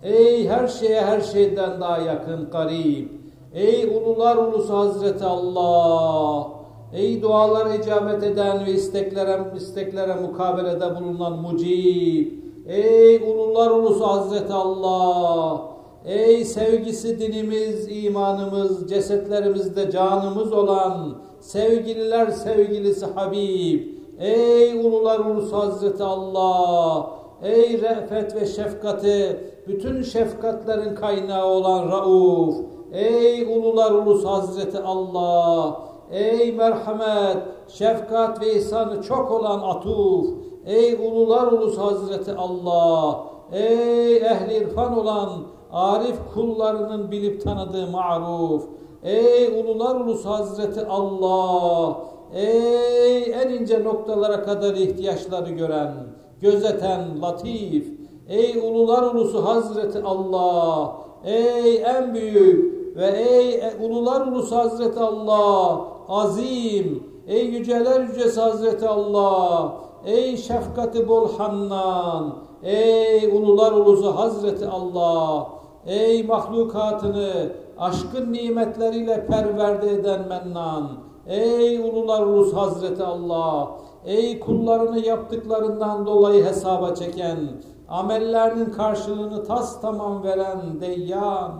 Ey 0.02 0.48
her 0.48 0.68
şeye 0.68 1.00
her 1.00 1.20
şeyden 1.20 1.80
daha 1.80 1.98
yakın, 1.98 2.50
garip. 2.50 3.10
Ey 3.54 3.84
ulular 3.84 4.36
ulusu 4.36 4.76
Hazreti 4.76 5.24
Allah. 5.24 6.48
Ey 6.92 7.22
dualara 7.22 7.74
icabet 7.74 8.22
eden 8.22 8.66
ve 8.66 8.70
isteklere, 8.70 9.40
isteklere 9.56 10.14
mukabelede 10.14 11.00
bulunan 11.00 11.38
mucib. 11.38 12.32
Ey 12.66 13.16
ulular 13.16 13.70
ulusu 13.70 14.06
Hazreti 14.06 14.52
Allah. 14.52 15.62
Ey 16.04 16.44
sevgisi 16.44 17.20
dinimiz, 17.20 18.04
imanımız, 18.04 18.90
cesetlerimizde 18.90 19.90
canımız 19.90 20.52
olan 20.52 21.14
sevgililer 21.40 22.30
sevgilisi 22.30 23.06
Habib. 23.06 24.01
Ey 24.22 24.86
ulular 24.86 25.18
ulusu 25.18 25.56
Hazreti 25.56 26.02
Allah! 26.04 27.10
Ey 27.42 27.80
re'fet 27.80 28.34
ve 28.34 28.46
şefkati, 28.46 29.40
bütün 29.68 30.02
şefkatlerin 30.02 30.94
kaynağı 30.94 31.46
olan 31.46 31.90
Rauf! 31.90 32.54
Ey 32.92 33.42
ulular 33.42 33.90
ulusu 33.90 34.30
Hazreti 34.30 34.78
Allah! 34.78 35.80
Ey 36.10 36.52
merhamet, 36.52 37.36
şefkat 37.68 38.40
ve 38.40 38.54
ihsanı 38.54 39.02
çok 39.02 39.30
olan 39.30 39.60
Atuf! 39.60 40.26
Ey 40.66 40.94
ulular 40.94 41.46
ulusu 41.46 41.82
Hazreti 41.82 42.32
Allah! 42.32 43.20
Ey 43.52 44.16
ehli 44.16 44.54
irfan 44.54 44.98
olan 44.98 45.30
arif 45.72 46.16
kullarının 46.34 47.10
bilip 47.10 47.44
tanıdığı 47.44 47.86
maruf! 47.86 48.62
Ey 49.02 49.60
ulular 49.60 49.94
ulusu 49.94 50.30
Hazreti 50.30 50.86
Allah! 50.86 51.96
Ey 52.34 53.32
en 53.32 53.48
ince 53.48 53.84
noktalara 53.84 54.42
kadar 54.42 54.74
ihtiyaçları 54.74 55.50
gören, 55.50 55.92
gözeten, 56.40 57.22
latif, 57.22 57.86
ey 58.28 58.58
ulular 58.58 59.02
ulusu 59.02 59.46
Hazreti 59.46 60.02
Allah, 60.04 60.96
ey 61.24 61.82
en 61.82 62.14
büyük 62.14 62.96
ve 62.96 63.06
ey 63.06 63.60
ulular 63.86 64.26
ulusu 64.26 64.56
Hazreti 64.56 65.00
Allah, 65.00 65.80
azim, 66.08 67.02
ey 67.26 67.46
yüceler 67.46 68.00
yücesi 68.00 68.40
Hazreti 68.40 68.88
Allah, 68.88 69.74
ey 70.06 70.36
şefkati 70.36 71.08
bol 71.08 71.28
hannan, 71.38 72.36
ey 72.62 73.28
ulular 73.28 73.72
ulusu 73.72 74.16
Hazreti 74.16 74.66
Allah, 74.66 75.48
ey 75.86 76.22
mahlukatını 76.22 77.52
aşkın 77.78 78.32
nimetleriyle 78.32 79.26
perverde 79.26 79.90
eden 79.90 80.28
mennan, 80.28 80.88
Ey 81.26 81.78
ulular 81.78 82.22
ulus 82.26 82.54
Hazreti 82.54 83.02
Allah! 83.02 83.70
Ey 84.04 84.40
kullarını 84.40 84.98
yaptıklarından 85.06 86.06
dolayı 86.06 86.44
hesaba 86.44 86.94
çeken, 86.94 87.38
amellerinin 87.88 88.70
karşılığını 88.70 89.44
tas 89.44 89.80
tamam 89.80 90.22
veren 90.22 90.80
Deyyan! 90.80 91.52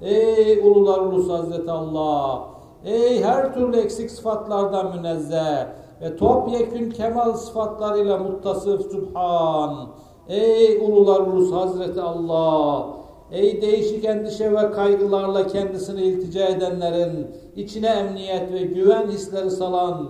Ey 0.00 0.58
ulular 0.58 1.00
ulus 1.00 1.30
Hazreti 1.30 1.70
Allah! 1.70 2.44
Ey 2.84 3.22
her 3.22 3.54
türlü 3.54 3.76
eksik 3.76 4.10
sıfatlardan 4.10 4.96
münezzeh 4.96 5.66
ve 6.00 6.16
topyekün 6.16 6.90
kemal 6.90 7.32
sıfatlarıyla 7.32 8.18
muttasıf 8.18 8.92
Subhan! 8.92 9.86
Ey 10.28 10.78
ulular 10.78 11.20
ulus 11.20 11.52
Hazreti 11.52 12.00
Allah! 12.00 12.86
Ey 13.34 13.62
değişik 13.62 14.04
endişe 14.04 14.52
ve 14.52 14.70
kaygılarla 14.70 15.46
kendisini 15.46 16.02
iltica 16.02 16.46
edenlerin 16.46 17.26
içine 17.56 17.86
emniyet 17.86 18.52
ve 18.52 18.58
güven 18.62 19.06
hisleri 19.08 19.50
salan 19.50 20.08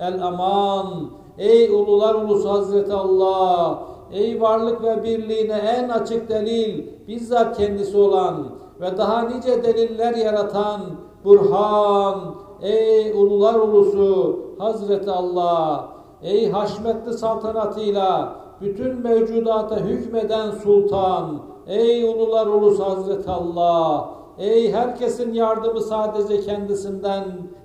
el 0.00 0.22
aman. 0.26 1.10
Ey 1.38 1.70
ulular 1.70 2.14
ulusu 2.14 2.50
Hazreti 2.50 2.92
Allah. 2.92 3.82
Ey 4.12 4.40
varlık 4.40 4.82
ve 4.82 5.02
birliğine 5.02 5.54
en 5.54 5.88
açık 5.88 6.28
delil 6.28 6.86
bizzat 7.08 7.56
kendisi 7.56 7.96
olan 7.96 8.46
ve 8.80 8.98
daha 8.98 9.22
nice 9.22 9.64
deliller 9.64 10.14
yaratan 10.14 10.80
Burhan. 11.24 12.34
Ey 12.62 13.12
ulular 13.12 13.54
ulusu 13.54 14.40
Hazreti 14.58 15.10
Allah. 15.10 15.88
Ey 16.22 16.50
haşmetli 16.50 17.12
saltanatıyla 17.12 18.36
bütün 18.60 19.02
mevcudata 19.02 19.76
hükmeden 19.76 20.50
sultan, 20.50 21.42
ey 21.66 22.04
ulular 22.04 22.46
ulus 22.46 22.80
Hazreti 22.80 23.30
Allah, 23.30 24.10
ey 24.38 24.72
herkesin 24.72 25.32
yardımı 25.34 25.80
sadece 25.80 26.40
kendisinden 26.40 27.24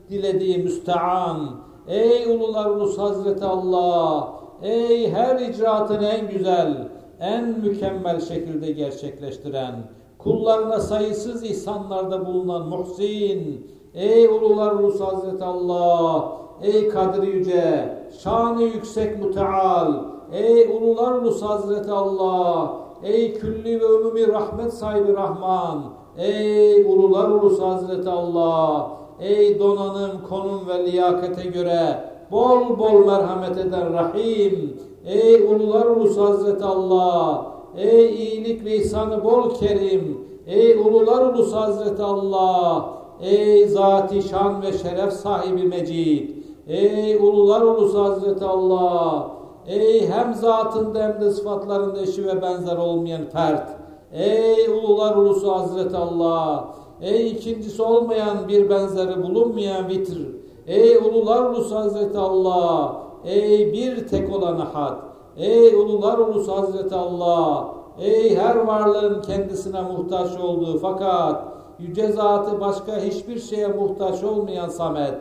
dilediği 0.10 0.58
müstean, 0.58 1.50
ey 1.88 2.36
ulular 2.36 2.66
ulus 2.66 2.98
Hazreti 2.98 3.46
Allah, 3.46 4.34
ey 4.62 5.12
her 5.12 5.40
icraatını 5.40 6.06
en 6.06 6.30
güzel, 6.30 6.88
en 7.20 7.60
mükemmel 7.60 8.22
şekilde 8.22 8.72
gerçekleştiren, 8.72 9.76
kullarına 10.18 10.80
sayısız 10.80 11.44
ihsanlarda 11.44 12.26
bulunan 12.26 12.68
muhsin, 12.68 13.72
ey 13.94 14.28
ulular 14.28 14.72
ulus 14.72 15.00
Hazreti 15.00 15.44
Allah, 15.44 16.32
ey 16.62 16.90
kadri 16.90 17.28
yüce, 17.28 17.98
şanı 18.24 18.64
yüksek 18.64 19.24
muteal, 19.24 20.12
Ey 20.32 20.78
ulular 20.78 21.12
ulusu 21.12 21.50
Hazreti 21.50 21.92
Allah, 21.92 22.76
ey 23.04 23.34
külli 23.34 23.80
ve 23.80 23.86
umumi 23.86 24.28
rahmet 24.28 24.74
sahibi 24.74 25.14
Rahman, 25.14 25.84
ey 26.18 26.84
ulular 26.84 27.30
ulusu 27.30 27.68
Hazreti 27.68 28.10
Allah, 28.10 28.92
ey 29.20 29.60
donanım, 29.60 30.12
konum 30.30 30.68
ve 30.68 30.86
liyakete 30.86 31.50
göre 31.50 32.04
bol 32.32 32.80
bol 32.80 33.06
merhamet 33.06 33.58
eden 33.58 33.94
Rahim, 33.94 34.78
ey 35.06 35.42
ulular 35.44 35.86
ulusu 35.86 36.26
Hazreti 36.26 36.66
Allah, 36.66 37.46
ey 37.78 38.16
iyilik 38.16 38.66
ve 38.66 38.76
ihsanı 38.76 39.24
bol 39.24 39.56
kerim, 39.56 40.28
ey 40.48 40.76
ulular 40.76 41.34
ulusu 41.34 41.56
Hazreti 41.56 42.04
Allah, 42.04 42.90
ey 43.22 43.68
zati 43.68 44.22
şan 44.22 44.62
ve 44.62 44.74
şeref 44.74 45.14
sahibi 45.14 45.64
mecid, 45.64 46.30
ey 46.68 47.16
ulular 47.16 47.62
ulusu 47.62 48.04
Hazreti 48.04 48.46
Allah, 48.46 49.41
Ey 49.68 50.10
hem 50.10 50.34
zatında 50.34 51.04
hem 51.04 51.22
de 51.22 51.32
sıfatlarında 51.32 52.02
eşi 52.02 52.28
ve 52.28 52.42
benzer 52.42 52.78
olmayan 52.78 53.26
fert. 53.26 53.70
Ey 54.14 54.68
ulular 54.68 55.16
ulusu 55.16 55.52
Hazreti 55.56 55.98
Allah. 55.98 56.66
Ey 57.02 57.32
ikincisi 57.32 57.82
olmayan 57.82 58.48
bir 58.48 58.70
benzeri 58.70 59.24
bulunmayan 59.24 59.88
vitir. 59.88 60.28
Ey 60.68 60.98
ulular 60.98 61.44
ulusu 61.44 61.76
Hazreti 61.76 62.18
Allah. 62.18 62.96
Ey 63.26 63.74
bir 63.74 64.08
tek 64.08 64.36
olan 64.36 64.60
ahad. 64.60 64.98
Ey 65.38 65.76
ulular 65.76 66.18
ulusu 66.18 66.58
Hazreti 66.58 66.96
Allah. 66.96 67.68
Ey 68.00 68.36
her 68.36 68.56
varlığın 68.56 69.22
kendisine 69.22 69.82
muhtaç 69.82 70.40
olduğu 70.40 70.80
fakat 70.80 71.44
yüce 71.80 72.12
zatı 72.12 72.62
başka 72.62 72.98
hiçbir 72.98 73.40
şeye 73.40 73.68
muhtaç 73.68 74.24
olmayan 74.24 74.70
Samet. 74.70 75.14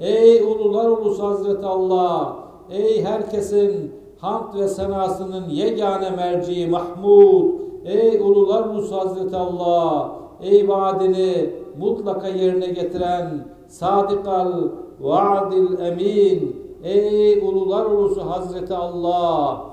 Ey 0.00 0.42
ulular 0.42 0.88
ulusu 0.88 1.22
Hazreti 1.22 1.66
Allah. 1.66 2.43
Ey 2.70 3.04
herkesin 3.04 3.92
hamd 4.18 4.54
ve 4.54 4.68
senasının 4.68 5.48
yegane 5.48 6.10
merci 6.10 6.66
Mahmud. 6.66 7.50
Ey 7.84 8.20
ulular 8.20 8.64
ulusu 8.68 8.96
Hazreti 8.96 9.36
Allah. 9.36 10.12
Ey 10.42 10.68
vaadini 10.68 11.50
mutlaka 11.78 12.28
yerine 12.28 12.66
getiren 12.66 13.48
Sadikal 13.68 14.52
Vaadil 15.00 15.78
Emin. 15.78 16.64
Ey 16.84 17.38
ulular 17.38 17.84
ulusu 17.84 18.30
Hazreti 18.30 18.74
Allah. 18.74 19.64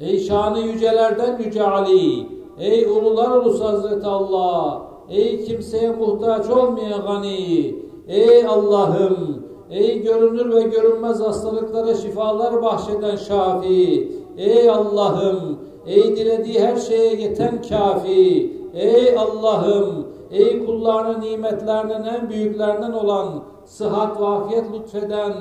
Ey 0.00 0.18
şanı 0.18 0.58
yücelerden 0.58 1.38
yüce 1.38 1.62
Ali. 1.62 2.26
Ey 2.58 2.84
ulular 2.84 3.30
ulusu 3.30 3.64
Hazreti 3.64 4.06
Allah. 4.06 4.82
Ey 5.08 5.44
kimseye 5.44 5.90
muhtaç 5.90 6.50
olmayan 6.50 7.02
gani. 7.06 7.74
Ey 8.08 8.46
Allah'ım 8.46 9.41
Ey 9.72 10.02
görünür 10.02 10.54
ve 10.54 10.62
görünmez 10.62 11.20
hastalıklara 11.20 11.94
şifalar 11.94 12.62
bahşeden 12.62 13.16
şafi. 13.16 14.12
Ey 14.36 14.70
Allah'ım, 14.70 15.58
ey 15.86 16.16
dilediği 16.16 16.60
her 16.60 16.76
şeye 16.76 17.14
yeten 17.14 17.62
kafi. 17.68 18.56
Ey 18.74 19.18
Allah'ım, 19.18 20.06
ey 20.30 20.66
kullarının 20.66 21.20
nimetlerinin 21.20 22.04
en 22.04 22.30
büyüklerinden 22.30 22.92
olan 22.92 23.42
sıhhat 23.64 24.20
ve 24.20 24.26
afiyet 24.26 24.64
lütfeden 24.72 25.32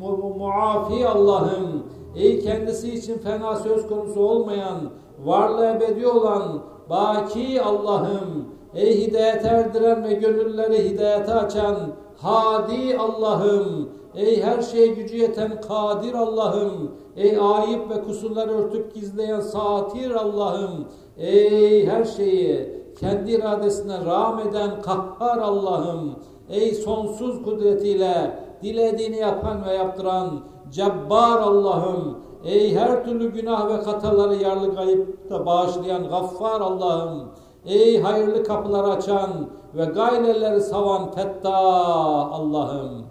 mu 0.00 0.34
muafi 0.38 1.06
Allah'ım. 1.08 1.82
Ey 2.16 2.40
kendisi 2.40 2.94
için 2.94 3.18
fena 3.18 3.56
söz 3.56 3.86
konusu 3.86 4.20
olmayan, 4.20 4.76
varlığı 5.24 5.66
ebedi 5.66 6.06
olan 6.06 6.42
baki 6.90 7.62
Allah'ım. 7.62 8.44
Ey 8.74 9.06
hidayet 9.06 9.44
erdiren 9.44 10.04
ve 10.04 10.12
gönülleri 10.12 10.90
hidayete 10.90 11.34
açan 11.34 11.76
Hadi 12.22 12.98
Allah'ım, 12.98 13.88
ey 14.14 14.42
her 14.42 14.62
şeye 14.62 14.86
gücü 14.86 15.16
yeten 15.16 15.60
kadir 15.60 16.14
Allah'ım, 16.14 16.90
ey 17.16 17.38
ayıp 17.40 17.90
ve 17.90 18.02
kusurları 18.02 18.50
örtüp 18.50 18.94
gizleyen 18.94 19.40
satir 19.40 20.10
Allah'ım, 20.10 20.88
ey 21.18 21.86
her 21.86 22.04
şeyi 22.04 22.80
kendi 23.00 23.32
iradesine 23.32 24.04
rağm 24.04 24.38
eden 24.38 24.82
kahhar 24.82 25.38
Allah'ım, 25.38 26.16
ey 26.50 26.74
sonsuz 26.74 27.42
kudretiyle 27.42 28.40
dilediğini 28.62 29.16
yapan 29.16 29.64
ve 29.64 29.74
yaptıran 29.74 30.40
cebbar 30.70 31.40
Allah'ım, 31.40 32.18
ey 32.44 32.74
her 32.74 33.04
türlü 33.04 33.32
günah 33.32 33.68
ve 33.68 33.84
hataları 33.84 34.34
yarlı 34.34 34.74
kayıp 34.74 35.30
da 35.30 35.46
bağışlayan 35.46 36.08
gaffar 36.08 36.60
Allah'ım, 36.60 37.28
ey 37.66 38.00
hayırlı 38.02 38.44
kapılar 38.44 38.96
açan, 38.96 39.30
ve 39.74 39.84
gayreleri 39.84 40.60
savan 40.60 41.10
fettah 41.10 42.32
Allah'ım. 42.32 43.04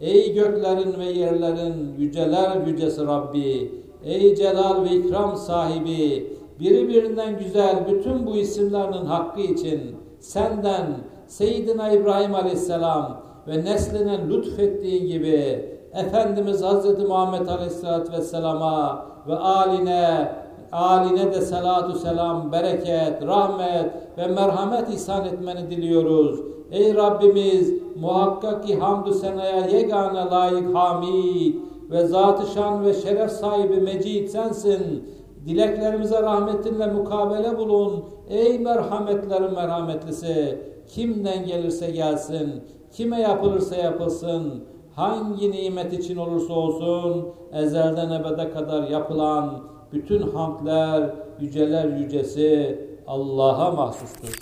Ey 0.00 0.34
göklerin 0.34 0.98
ve 0.98 1.04
yerlerin 1.04 1.94
yüceler 1.98 2.66
yücesi 2.66 3.06
Rabbi, 3.06 3.72
ey 4.04 4.34
celal 4.34 4.84
ve 4.84 4.88
ikram 4.88 5.36
sahibi, 5.36 6.32
birbirinden 6.60 7.38
güzel 7.38 7.86
bütün 7.88 8.26
bu 8.26 8.36
isimlerinin 8.36 9.04
hakkı 9.06 9.40
için 9.40 9.96
senden 10.18 10.86
Seyyidina 11.26 11.90
İbrahim 11.90 12.34
Aleyhisselam 12.34 13.22
ve 13.48 13.64
nesline 13.64 14.28
lütfettiğin 14.28 15.06
gibi 15.06 15.70
Efendimiz 15.94 16.62
Hz. 16.62 17.08
Muhammed 17.08 17.48
Aleyhisselatü 17.48 18.12
Vesselam'a 18.12 19.06
ve 19.28 19.36
aline 19.36 20.32
aline 20.72 21.32
de 21.32 21.40
salatu 21.40 21.98
selam, 21.98 22.52
bereket, 22.52 23.22
rahmet 23.26 23.90
ve 24.18 24.26
merhamet 24.26 24.94
ihsan 24.94 25.24
etmeni 25.24 25.70
diliyoruz. 25.70 26.40
Ey 26.70 26.94
Rabbimiz 26.94 27.72
muhakkak 28.00 28.66
ki 28.66 28.76
hamdü 28.76 29.14
senaya 29.14 29.66
yegane 29.66 30.30
layık 30.30 30.74
hamid 30.74 31.54
ve 31.90 32.06
zat-ı 32.06 32.46
şan 32.54 32.84
ve 32.84 32.94
şeref 32.94 33.30
sahibi 33.30 33.80
mecid 33.80 34.28
sensin. 34.28 35.04
Dileklerimize 35.46 36.22
rahmetinle 36.22 36.86
mukabele 36.86 37.58
bulun. 37.58 38.04
Ey 38.28 38.58
merhametlerin 38.58 39.54
merhametlisi. 39.54 40.58
Kimden 40.94 41.46
gelirse 41.46 41.90
gelsin, 41.90 42.64
kime 42.92 43.20
yapılırsa 43.20 43.76
yapılsın, 43.76 44.64
hangi 44.96 45.50
nimet 45.50 45.92
için 45.92 46.16
olursa 46.16 46.54
olsun, 46.54 47.26
ezelden 47.52 48.10
ebede 48.10 48.50
kadar 48.50 48.88
yapılan 48.88 49.50
bütün 49.93 50.31
hamdler, 50.31 51.15
yüceler 51.39 51.85
yücesi 51.85 52.79
Allah'a 53.07 53.71
mahsustur. 53.71 54.39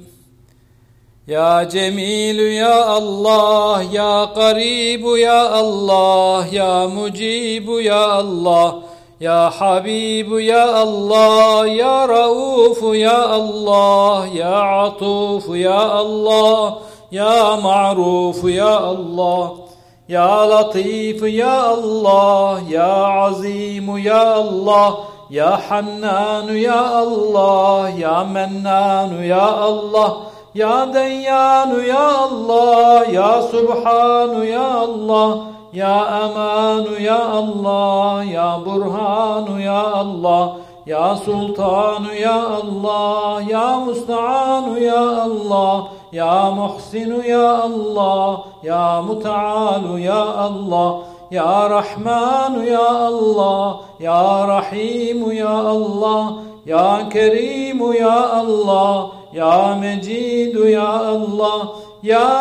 Ya 1.26 1.68
Cemil 1.68 2.38
ya 2.38 2.86
Allah 2.86 3.82
ya 3.92 4.24
Garib 4.34 5.18
ya 5.18 5.50
Allah 5.50 6.46
ya 6.52 6.88
Mucib 6.88 7.68
ya 7.84 8.06
Allah 8.06 8.10
يا 8.10 8.10
حبيب 8.10 8.10
يا 8.10 8.20
الله 8.20 8.93
ya 9.19 9.47
Habibu 9.49 10.43
Ya 10.43 10.83
Allah 10.83 11.63
Ya 11.71 12.03
Raufu 12.03 12.91
Ya 12.91 13.15
Allah 13.15 14.27
Ya 14.27 14.91
Atufu 14.91 15.55
Ya 15.55 15.71
Allah 16.03 16.83
Ya 17.07 17.55
Ma'rufu 17.55 18.51
Ya 18.51 18.75
Allah 18.75 19.71
Ya 20.03 20.27
Latifu 20.27 21.31
Ya 21.31 21.47
Allah 21.47 22.59
Ya 22.67 22.91
Azimu 23.31 24.03
Ya 24.03 24.35
Allah 24.35 25.07
Ya 25.31 25.63
Hannanu 25.63 26.51
Ya 26.51 26.75
Allah 26.75 27.95
Ya 27.95 28.19
Mennanu 28.27 29.23
Ya 29.23 29.47
Allah 29.47 30.27
Ya 30.51 30.91
Deyyanu 30.91 31.87
Ya 31.87 32.03
Allah 32.27 33.07
Ya 33.07 33.31
Subhanu 33.47 34.43
Ya 34.43 34.83
Allah 34.83 35.54
ya 35.75 36.07
Emanu 36.23 36.95
Ya 36.95 37.19
Allah 37.19 38.23
Ya 38.23 38.63
Burhanu 38.63 39.59
Ya 39.59 39.91
Allah 39.91 40.63
Ya 40.87 41.11
Sultanu 41.19 42.15
Ya 42.15 42.63
Allah 42.63 43.43
Ya 43.43 43.83
Musta'anu 43.83 44.79
Ya 44.79 45.03
Allah 45.27 45.91
Ya 46.15 46.47
Muhsinu 46.55 47.19
Ya 47.19 47.67
Allah 47.67 48.55
Ya 48.63 49.03
Mutaalu 49.03 49.99
Ya 49.99 50.47
Allah 50.47 51.11
Ya 51.27 51.67
Rahmanu 51.67 52.63
Ya 52.63 52.87
Allah 53.11 53.83
Ya 53.99 54.47
Rahimu 54.47 55.35
Ya 55.35 55.55
Allah 55.59 56.23
Ya 56.63 57.03
Kerimu 57.11 57.91
Ya 57.91 58.15
Allah 58.39 59.11
Ya 59.35 59.75
Mecidu 59.75 60.71
Ya 60.71 60.87
Allah 60.87 61.83
Ya 61.99 62.31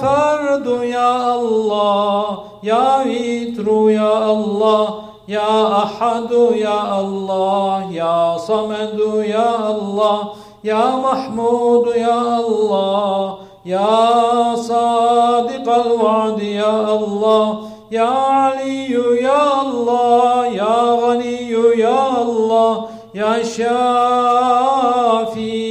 Ferdu 0.00 0.80
Ya 0.80 1.36
Allah 1.36 2.49
Ya 2.62 3.00
Vitru 3.08 3.88
Ya 3.88 4.04
Allah 4.04 5.16
Ya 5.24 5.48
Ahadu 5.88 6.52
Ya 6.52 7.00
Allah 7.00 7.88
Ya 7.88 8.36
Samedu 8.36 9.24
Ya 9.24 9.48
Allah 9.72 10.36
Ya 10.60 10.92
Mahmudu 10.92 11.96
Ya 11.96 12.20
Allah 12.20 13.40
Ya 13.64 14.52
Sadiq 14.60 15.64
al-Va'd 15.64 16.36
Ya 16.36 16.68
Allah 16.68 17.64
Ya 17.88 18.12
Aliyu 18.52 19.16
Ya 19.16 19.40
Allah 19.64 20.52
Ya 20.52 21.00
Ganiyu 21.00 21.72
Ya 21.80 21.96
Allah 21.96 22.92
Ya 23.16 23.40
Şafi 23.40 24.68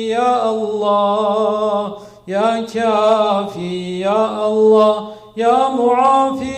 Ya 0.09 0.41
Allah 0.41 2.01
Ya 2.25 2.65
Kafi 2.65 4.01
Ya 4.01 4.17
Allah 4.41 5.13
Ya 5.37 5.69
Muafi 5.69 6.48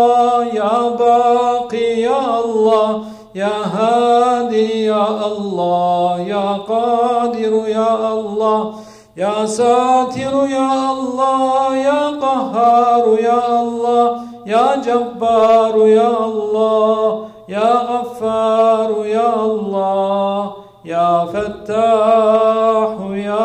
Ya 0.00 0.08
Allah 0.08 0.48
Ya 0.48 0.72
Baki 0.96 2.00
Ya 2.00 2.16
Allah 2.16 3.04
Ya 3.36 3.52
Hadi 3.68 4.88
Ya 4.88 5.04
Allah 5.04 6.16
Ya 6.24 6.46
Kadir 6.64 7.68
Ya 7.68 7.84
Allah 7.84 8.80
Ya 9.12 9.44
Satir 9.44 10.32
Ya 10.48 10.68
Allah 10.72 11.76
Ya 11.76 12.02
Kahhar 12.16 13.04
Ya 13.20 13.40
Allah 13.44 14.24
Ya 14.48 14.80
Cebbar 14.80 15.76
Ya 15.84 16.08
Allah 16.08 17.28
Ya 17.44 17.70
Gaffar 17.84 18.88
Ya 19.04 19.28
Allah 19.28 20.64
Ya 20.80 21.28
Fettah 21.28 22.96
Ya 23.20 23.44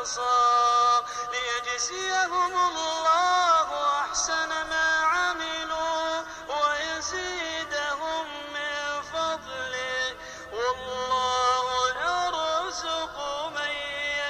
والأبصار 0.00 1.04
ليجزيهم 1.32 2.52
الله 2.68 3.68
أحسن 4.00 4.48
ما 4.48 4.88
عملوا 5.12 6.24
ويزيدهم 6.48 8.26
من 8.56 9.02
فضله. 9.12 10.14
والله 10.52 11.66
يرزق 12.06 13.16
من 13.56 13.72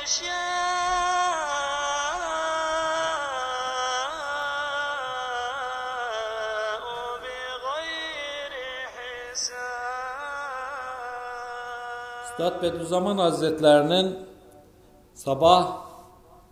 يشاء 0.03 0.41
بغير 7.23 8.53
حساب. 8.97 9.91
Üstad 12.25 12.55
Bediüzzaman 12.63 13.19
Hazretlerinin 13.19 14.30
sabah 15.25 15.77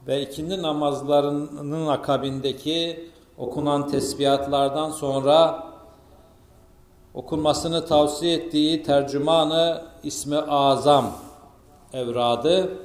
ve 0.06 0.22
ikindi 0.22 0.62
namazlarının 0.62 1.86
akabindeki 1.86 3.10
okunan 3.38 3.88
tesbihatlardan 3.88 4.90
sonra 4.90 5.66
okunmasını 7.14 7.86
tavsiye 7.86 8.34
ettiği 8.34 8.82
tercümanı 8.82 9.84
ismi 10.02 10.38
azam 10.38 11.12
evradı. 11.92 12.78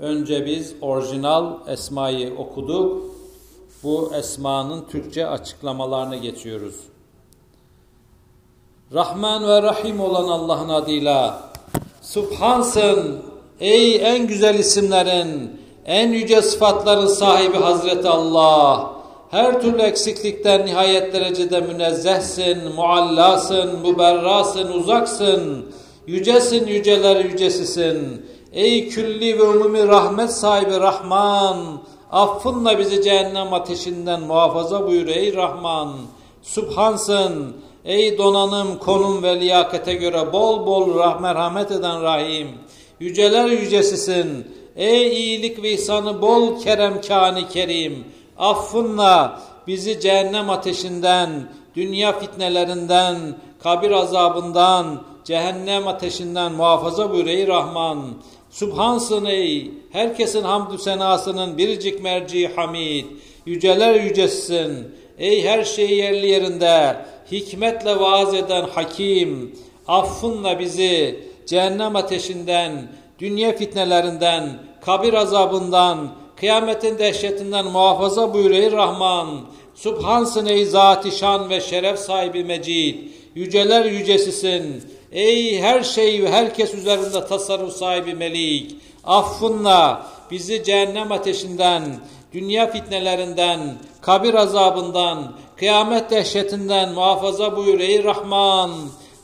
Önce 0.00 0.46
biz 0.46 0.74
orijinal 0.80 1.54
esmayı 1.68 2.38
okuduk. 2.38 3.02
Bu 3.82 4.10
esmanın 4.14 4.84
Türkçe 4.90 5.26
açıklamalarını 5.26 6.16
geçiyoruz. 6.16 6.80
Rahman 8.92 9.48
ve 9.48 9.62
Rahim 9.62 10.00
olan 10.00 10.28
Allah'ın 10.28 10.68
adıyla 10.68 11.42
Subhansın 12.02 13.35
ey 13.60 13.96
en 13.96 14.26
güzel 14.26 14.58
isimlerin, 14.58 15.60
en 15.86 16.12
yüce 16.12 16.42
sıfatların 16.42 17.06
sahibi 17.06 17.56
Hazreti 17.56 18.08
Allah. 18.08 18.90
Her 19.30 19.60
türlü 19.60 19.82
eksiklikten 19.82 20.66
nihayet 20.66 21.12
derecede 21.12 21.60
münezzehsin, 21.60 22.72
muallasın, 22.74 23.78
müberrasın, 23.80 24.72
uzaksın. 24.72 25.66
Yücesin, 26.06 26.66
yüceler 26.66 27.24
yücesisin. 27.24 28.26
Ey 28.52 28.88
külli 28.88 29.38
ve 29.38 29.42
umumi 29.42 29.88
rahmet 29.88 30.30
sahibi 30.30 30.80
Rahman, 30.80 31.56
affınla 32.12 32.78
bizi 32.78 33.02
cehennem 33.02 33.52
ateşinden 33.52 34.20
muhafaza 34.20 34.86
buyur 34.86 35.06
ey 35.06 35.36
Rahman. 35.36 35.92
Subhansın, 36.42 37.56
ey 37.84 38.18
donanım, 38.18 38.78
konum 38.78 39.22
ve 39.22 39.40
liyakate 39.40 39.94
göre 39.94 40.32
bol 40.32 40.66
bol 40.66 40.98
rah 40.98 41.20
merhamet 41.20 41.70
eden 41.70 42.02
Rahim. 42.02 42.48
Yüceler 43.00 43.48
yücesisin, 43.48 44.46
ey 44.76 45.08
iyilik 45.08 45.62
ve 45.62 45.72
ihsanı 45.72 46.22
bol 46.22 46.60
kerem 46.60 47.00
kâni 47.00 47.48
kerim. 47.48 48.04
Affınla 48.38 49.40
bizi 49.66 50.00
cehennem 50.00 50.50
ateşinden, 50.50 51.52
dünya 51.76 52.18
fitnelerinden, 52.18 53.16
kabir 53.62 53.90
azabından, 53.90 55.02
cehennem 55.24 55.88
ateşinden 55.88 56.52
muhafaza 56.52 57.10
buyur 57.10 57.26
ey 57.26 57.46
Rahman. 57.46 57.98
Subhansın 58.50 59.24
ey, 59.24 59.70
herkesin 59.92 60.42
hamdü 60.42 60.78
senasının 60.78 61.58
biricik 61.58 62.02
merci 62.02 62.54
hamid. 62.56 63.04
Yüceler 63.46 63.94
yücesisin, 63.94 64.88
ey 65.18 65.44
her 65.44 65.64
şey 65.64 65.90
yerli 65.90 66.26
yerinde, 66.26 66.96
hikmetle 67.32 68.00
vaaz 68.00 68.34
eden 68.34 68.68
hakim. 68.74 69.58
Affınla 69.88 70.58
bizi 70.58 71.25
cehennem 71.46 71.96
ateşinden, 71.96 72.72
dünya 73.18 73.56
fitnelerinden, 73.56 74.58
kabir 74.80 75.14
azabından, 75.14 76.08
kıyametin 76.36 76.98
dehşetinden 76.98 77.66
muhafaza 77.66 78.34
buyur 78.34 78.50
ey 78.50 78.72
Rahman. 78.72 79.40
Subhansın 79.74 80.46
ey 80.46 80.64
zat-ı 80.64 81.12
şan 81.12 81.50
ve 81.50 81.60
şeref 81.60 81.98
sahibi 81.98 82.44
mecid. 82.44 82.98
Yüceler 83.34 83.84
yücesisin. 83.84 84.84
Ey 85.12 85.60
her 85.60 85.82
şey 85.82 86.22
ve 86.22 86.30
herkes 86.30 86.74
üzerinde 86.74 87.26
tasarruf 87.26 87.72
sahibi 87.72 88.14
melik. 88.14 88.76
Affınla 89.04 90.06
bizi 90.30 90.64
cehennem 90.64 91.12
ateşinden, 91.12 91.82
dünya 92.32 92.70
fitnelerinden, 92.70 93.60
kabir 94.00 94.34
azabından, 94.34 95.32
kıyamet 95.56 96.10
dehşetinden 96.10 96.92
muhafaza 96.92 97.56
buyur 97.56 97.80
ey 97.80 98.04
Rahman. 98.04 98.70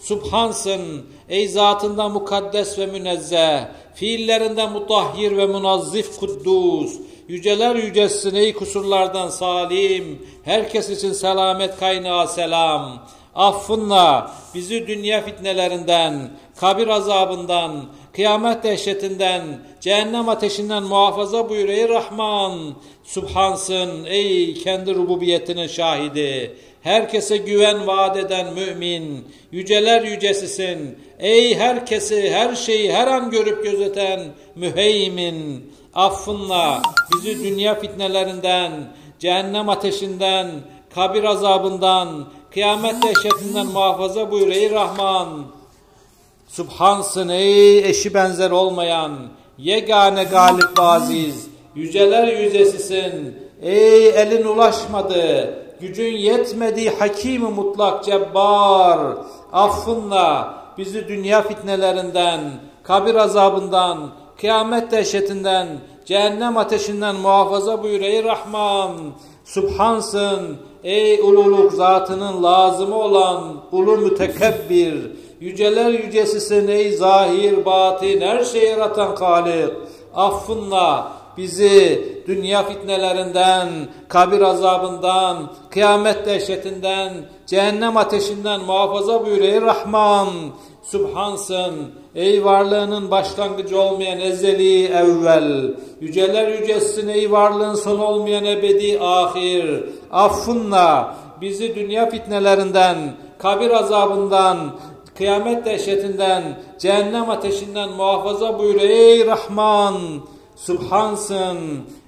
Subhansın 0.01 1.07
ey 1.33 1.49
zatından 1.49 2.13
mukaddes 2.13 2.79
ve 2.79 2.87
münezzeh, 2.87 3.61
fiillerinden 3.95 4.73
mutahhir 4.73 5.37
ve 5.37 5.47
munazzif 5.47 6.21
kuddus. 6.21 6.93
Yüceler 7.29 7.77
yücesin 7.77 8.35
ey 8.35 8.53
kusurlardan 8.53 9.29
salim, 9.29 10.27
herkes 10.45 10.91
için 10.91 11.13
selamet 11.13 11.77
kaynağı 11.81 12.29
selam. 12.29 13.09
Affınla 13.35 14.31
bizi 14.55 14.87
dünya 14.87 15.23
fitnelerinden, 15.23 16.31
kabir 16.61 16.89
azabından, 16.89 17.85
kıyamet 18.13 18.65
dehşetinden, 18.65 19.43
cehennem 19.81 20.29
ateşinden 20.29 20.83
muhafaza 20.83 21.49
buyur 21.49 21.69
ey 21.69 21.89
Rahman. 21.89 22.75
Subhansın 23.05 24.05
ey 24.05 24.55
kendi 24.55 24.95
rububiyetinin 24.95 25.67
şahidi. 25.67 26.57
Herkese 26.83 27.37
güven 27.37 27.87
vaat 27.87 28.17
eden 28.17 28.55
mümin, 28.55 29.29
yüceler 29.53 30.03
yücesisin. 30.03 30.99
Ey 31.23 31.55
herkesi, 31.59 32.31
her 32.31 32.55
şeyi 32.55 32.93
her 32.93 33.07
an 33.07 33.31
görüp 33.31 33.65
gözeten 33.65 34.21
müheymin. 34.57 35.73
Affınla 35.95 36.83
bizi 37.13 37.45
dünya 37.45 37.81
fitnelerinden, 37.81 38.73
cehennem 39.19 39.69
ateşinden, 39.69 40.47
kabir 40.95 41.25
azabından, 41.25 42.25
kıyamet 42.51 43.03
dehşetinden 43.03 43.67
muhafaza 43.67 44.31
buyur 44.31 44.49
ey 44.49 44.71
Rahman. 44.71 45.29
Subhansın 46.49 47.29
ey 47.29 47.79
eşi 47.79 48.15
benzer 48.15 48.51
olmayan, 48.51 49.13
yegane 49.59 50.25
galip 50.25 50.79
ve 50.79 50.83
aziz, 50.83 51.47
yüceler 51.75 52.27
yüzesisin. 52.29 53.39
Ey 53.63 54.09
elin 54.09 54.45
ulaşmadı, 54.45 55.55
gücün 55.81 56.17
yetmediği 56.17 56.91
hakim 56.91 57.43
mutlak 57.43 58.05
cebbar. 58.05 59.17
Affınla 59.53 60.62
bizi 60.79 61.09
dünya 61.09 61.43
fitnelerinden, 61.43 62.41
kabir 62.83 63.15
azabından, 63.15 64.11
kıyamet 64.41 64.93
dehşetinden, 64.93 65.69
cehennem 66.05 66.57
ateşinden 66.57 67.17
muhafaza 67.17 67.83
buyur 67.83 68.01
ey 68.01 68.25
Rahman. 68.25 68.93
Subhansın 69.45 70.57
ey 70.85 71.21
ululuk 71.21 71.73
zatının 71.73 72.43
lazımı 72.43 72.97
olan 72.97 73.57
ulu 73.73 73.97
mütekebbir. 73.97 74.95
Yüceler 75.41 75.91
yücesisin 75.91 76.69
ey 76.69 76.93
zahir 76.93 77.65
batin 77.65 78.21
her 78.21 78.45
şeyi 78.45 78.65
yaratan 78.65 79.17
Halik. 79.17 79.71
Affınla 80.15 81.13
bizi 81.37 82.12
dünya 82.27 82.63
fitnelerinden, 82.63 83.69
kabir 84.09 84.41
azabından, 84.41 85.51
kıyamet 85.71 86.27
dehşetinden, 86.27 87.13
cehennem 87.47 87.97
ateşinden 87.97 88.61
muhafaza 88.61 89.27
buyur 89.27 89.41
ey 89.41 89.61
Rahman. 89.61 90.29
Subhansın 90.83 91.75
ey 92.15 92.45
varlığının 92.45 93.11
başlangıcı 93.11 93.81
olmayan 93.81 94.21
ezeli 94.21 94.87
evvel. 94.87 95.75
Yüceler 96.01 96.49
yücesisin 96.49 97.09
ey 97.09 97.33
varlığın 97.33 97.75
son 97.75 97.99
olmayan 97.99 98.45
ebedi 98.45 99.01
ahir. 99.01 99.85
Affınla 100.13 101.17
bizi 101.41 101.75
dünya 101.75 102.11
fitnelerinden, 102.11 102.97
kabir 103.39 103.71
azabından, 103.71 104.59
kıyamet 105.19 105.65
dehşetinden, 105.65 106.43
cehennem 106.79 107.31
ateşinden 107.31 107.89
muhafaza 107.89 108.59
buyur 108.59 108.81
ey 108.81 109.27
Rahman. 109.27 109.95
Subhansın 110.57 111.59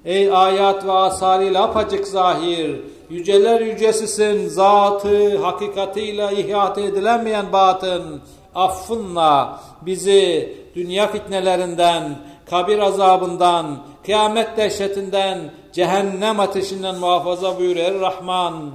ey 0.05 0.37
ayat 0.37 0.87
ve 0.87 0.93
asarıyla 0.93 1.63
apacık 1.63 2.07
zahir. 2.07 2.81
Yüceler 3.11 3.61
yücesisin 3.61 4.49
zatı 4.49 5.39
hakikatiyle 5.39 6.29
ihate 6.37 6.83
edilemeyen 6.83 7.53
batın. 7.53 8.21
Affınla 8.55 9.61
bizi 9.83 10.57
dünya 10.75 11.07
fitnelerinden, 11.13 12.19
kabir 12.51 12.79
azabından, 12.79 13.79
kıyamet 14.05 14.57
dehşetinden, 14.57 15.51
cehennem 15.73 16.41
ateşinden 16.41 16.95
muhafaza 16.95 17.59
buyur 17.59 17.77
ey 17.77 18.01
Rahman. 18.01 18.71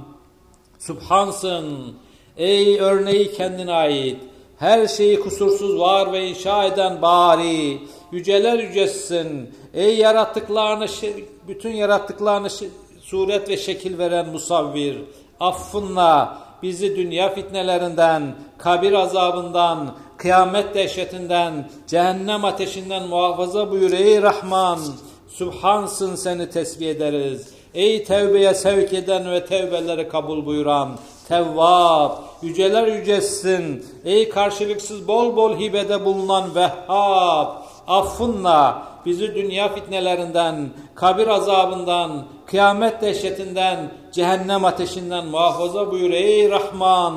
Subhansın 0.78 1.94
ey 2.36 2.80
örneği 2.80 3.32
kendine 3.32 3.72
ait. 3.72 4.16
Her 4.58 4.86
şeyi 4.86 5.20
kusursuz 5.20 5.78
var 5.78 6.12
ve 6.12 6.26
inşa 6.26 6.64
eden 6.64 7.02
bari. 7.02 7.78
Yüceler 8.12 8.58
yücesisin. 8.58 9.54
Ey 9.74 9.96
yarattıklarını, 9.96 10.86
bütün 11.48 11.70
yarattıklarını 11.70 12.48
suret 13.00 13.48
ve 13.48 13.56
şekil 13.56 13.98
veren 13.98 14.28
musavvir. 14.28 14.98
Affınla 15.40 16.38
bizi 16.62 16.96
dünya 16.96 17.34
fitnelerinden, 17.34 18.34
kabir 18.58 18.92
azabından, 18.92 19.94
kıyamet 20.16 20.74
dehşetinden, 20.74 21.70
cehennem 21.86 22.44
ateşinden 22.44 23.08
muhafaza 23.08 23.70
buyur 23.70 23.92
ey 23.92 24.22
Rahman. 24.22 24.78
Subhansın 25.28 26.14
seni 26.14 26.50
tesbih 26.50 26.90
ederiz. 26.90 27.48
Ey 27.74 28.04
tevbeye 28.04 28.54
sevk 28.54 28.92
eden 28.92 29.32
ve 29.32 29.46
tevbeleri 29.46 30.08
kabul 30.08 30.46
buyuran 30.46 30.98
Tevvab, 31.28 32.10
yüceler 32.42 32.86
yücessin. 32.86 33.86
Ey 34.04 34.28
karşılıksız 34.28 35.08
bol 35.08 35.36
bol 35.36 35.58
hibede 35.58 36.04
bulunan 36.04 36.54
Vehhab, 36.54 37.48
affınla 37.86 38.89
bizi 39.06 39.34
dünya 39.34 39.74
fitnelerinden, 39.74 40.68
kabir 40.94 41.26
azabından, 41.26 42.26
kıyamet 42.46 43.02
dehşetinden, 43.02 43.90
cehennem 44.12 44.64
ateşinden 44.64 45.26
muhafaza 45.26 45.90
buyur 45.90 46.10
ey 46.10 46.50
Rahman. 46.50 47.14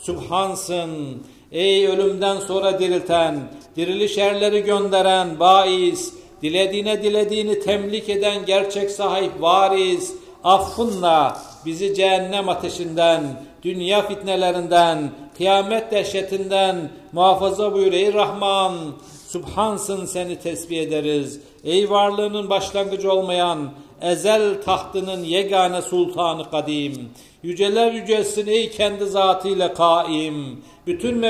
Subhansın. 0.00 1.22
Ey 1.52 1.86
ölümden 1.86 2.40
sonra 2.40 2.78
dirilten, 2.78 3.40
diriliş 3.76 4.18
erleri 4.18 4.60
gönderen 4.64 5.40
bais, 5.40 6.14
dilediğine 6.42 7.02
dilediğini 7.02 7.60
temlik 7.60 8.08
eden 8.08 8.46
gerçek 8.46 8.90
sahip 8.90 9.32
varis, 9.40 10.14
affınla 10.44 11.38
bizi 11.66 11.94
cehennem 11.94 12.48
ateşinden, 12.48 13.42
dünya 13.62 14.08
fitnelerinden, 14.08 15.10
kıyamet 15.36 15.92
dehşetinden 15.92 16.90
muhafaza 17.12 17.72
buyur 17.72 17.92
ey 17.92 18.12
Rahman. 18.14 18.74
Subhansın 19.28 20.06
seni 20.06 20.38
tesbih 20.38 20.78
ederiz. 20.80 21.40
Ey 21.64 21.90
varlığının 21.90 22.50
başlangıcı 22.50 23.12
olmayan, 23.12 23.72
ezel 24.00 24.62
tahtının 24.62 25.24
yegane 25.24 25.82
sultanı 25.82 26.50
kadim. 26.50 27.10
Yüceler 27.42 27.92
yücesin 27.92 28.46
ey 28.46 28.70
kendi 28.70 29.06
zatıyla 29.06 29.74
kaim. 29.74 30.62
Bütün 30.86 31.24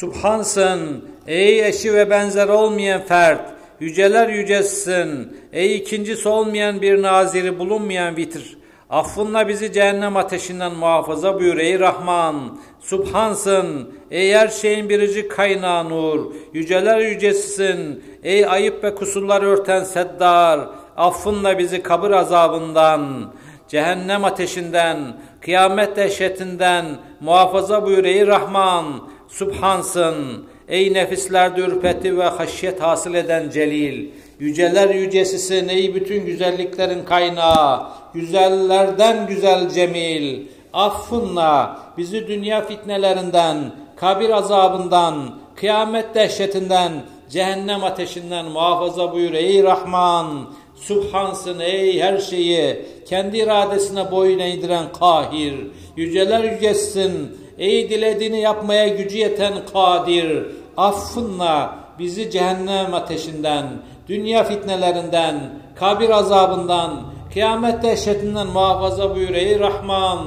Subhansın 0.00 1.04
ey 1.26 1.68
eşi 1.68 1.94
ve 1.94 2.10
benzer 2.10 2.48
olmayan 2.48 3.00
fert. 3.00 3.40
Yüceler 3.80 4.28
yücesisin. 4.28 5.36
Ey 5.52 5.76
ikincisi 5.76 6.28
olmayan 6.28 6.82
bir 6.82 7.02
naziri 7.02 7.58
bulunmayan 7.58 8.16
vitir. 8.16 8.58
Affınla 8.90 9.48
bizi 9.48 9.72
cehennem 9.72 10.16
ateşinden 10.16 10.74
muhafaza 10.74 11.40
buyur 11.40 11.56
ey 11.56 11.80
Rahman. 11.80 12.58
Subhansın 12.80 13.94
ey 14.10 14.32
her 14.32 14.48
şeyin 14.48 14.88
biricik 14.88 15.30
kaynağı 15.30 15.88
nur. 15.88 16.34
Yüceler 16.52 16.98
yücesisin. 16.98 18.04
Ey 18.22 18.46
ayıp 18.46 18.84
ve 18.84 18.94
kusurlar 18.94 19.42
örten 19.42 19.84
seddar. 19.84 20.68
Affınla 20.96 21.58
bizi 21.58 21.82
kabir 21.82 22.10
azabından, 22.10 23.32
cehennem 23.68 24.24
ateşinden, 24.24 24.98
kıyamet 25.40 25.96
dehşetinden 25.96 26.84
muhafaza 27.20 27.86
buyur 27.86 28.04
ey 28.04 28.26
Rahman. 28.26 29.08
Subhansın. 29.28 30.44
Ey 30.68 30.94
nefislerde 30.94 31.60
ürpeti 31.60 32.18
ve 32.18 32.24
haşyet 32.24 32.82
hasıl 32.82 33.14
eden 33.14 33.50
celil. 33.50 34.08
Yüceler 34.40 34.88
yücesisin 34.94 35.68
ey 35.68 35.94
bütün 35.94 36.26
güzelliklerin 36.26 37.04
kaynağı. 37.04 37.86
Güzellerden 38.14 39.26
güzel 39.26 39.70
cemil. 39.70 40.46
Affınla 40.72 41.78
bizi 41.98 42.28
dünya 42.28 42.64
fitnelerinden, 42.64 43.56
kabir 43.96 44.30
azabından, 44.30 45.38
kıyamet 45.56 46.14
dehşetinden, 46.14 46.92
cehennem 47.30 47.84
ateşinden 47.84 48.44
muhafaza 48.46 49.12
buyur 49.12 49.32
ey 49.32 49.62
Rahman. 49.62 50.50
Subhansın 50.76 51.60
ey 51.60 52.00
her 52.00 52.18
şeyi 52.18 52.86
kendi 53.08 53.38
iradesine 53.38 54.10
boyun 54.10 54.38
eğdiren 54.38 54.92
kahir. 55.00 55.54
Yüceler 55.96 56.44
yücesin 56.44 57.38
Ey 57.58 57.90
dilediğini 57.90 58.40
yapmaya 58.40 58.88
gücü 58.88 59.18
yeten 59.18 59.54
kadir, 59.72 60.46
affınla 60.76 61.78
bizi 61.98 62.30
cehennem 62.30 62.94
ateşinden, 62.94 63.66
dünya 64.08 64.44
fitnelerinden, 64.44 65.34
kabir 65.74 66.10
azabından, 66.10 67.02
kıyamet 67.32 67.82
dehşetinden 67.82 68.46
muhafaza 68.46 69.14
buyur 69.14 69.34
ey 69.34 69.60
Rahman. 69.60 70.18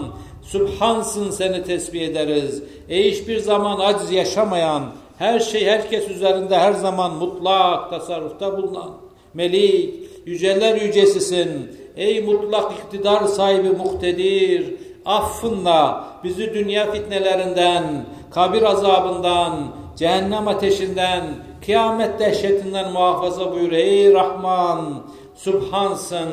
Subhansın 0.43 1.31
seni 1.31 1.63
tesbih 1.63 2.01
ederiz. 2.01 2.63
Ey 2.89 3.11
hiçbir 3.11 3.37
zaman 3.37 3.79
aciz 3.79 4.11
yaşamayan, 4.11 4.83
her 5.17 5.39
şey 5.39 5.65
herkes 5.65 6.09
üzerinde 6.09 6.57
her 6.57 6.73
zaman 6.73 7.13
mutlak 7.13 7.89
tasarrufta 7.89 8.57
bulunan 8.57 8.91
Melik, 9.33 9.93
yüceler 10.25 10.81
yücesisin. 10.81 11.71
Ey 11.97 12.21
mutlak 12.21 12.71
iktidar 12.71 13.23
sahibi 13.23 13.69
muhtedir. 13.69 14.75
Affınla 15.05 16.07
bizi 16.23 16.53
dünya 16.53 16.91
fitnelerinden, 16.91 18.05
kabir 18.31 18.61
azabından, 18.61 19.53
cehennem 19.95 20.47
ateşinden, 20.47 21.23
kıyamet 21.65 22.19
dehşetinden 22.19 22.91
muhafaza 22.91 23.51
buyur 23.51 23.71
ey 23.71 24.13
Rahman. 24.13 25.03
Subhansın. 25.35 26.29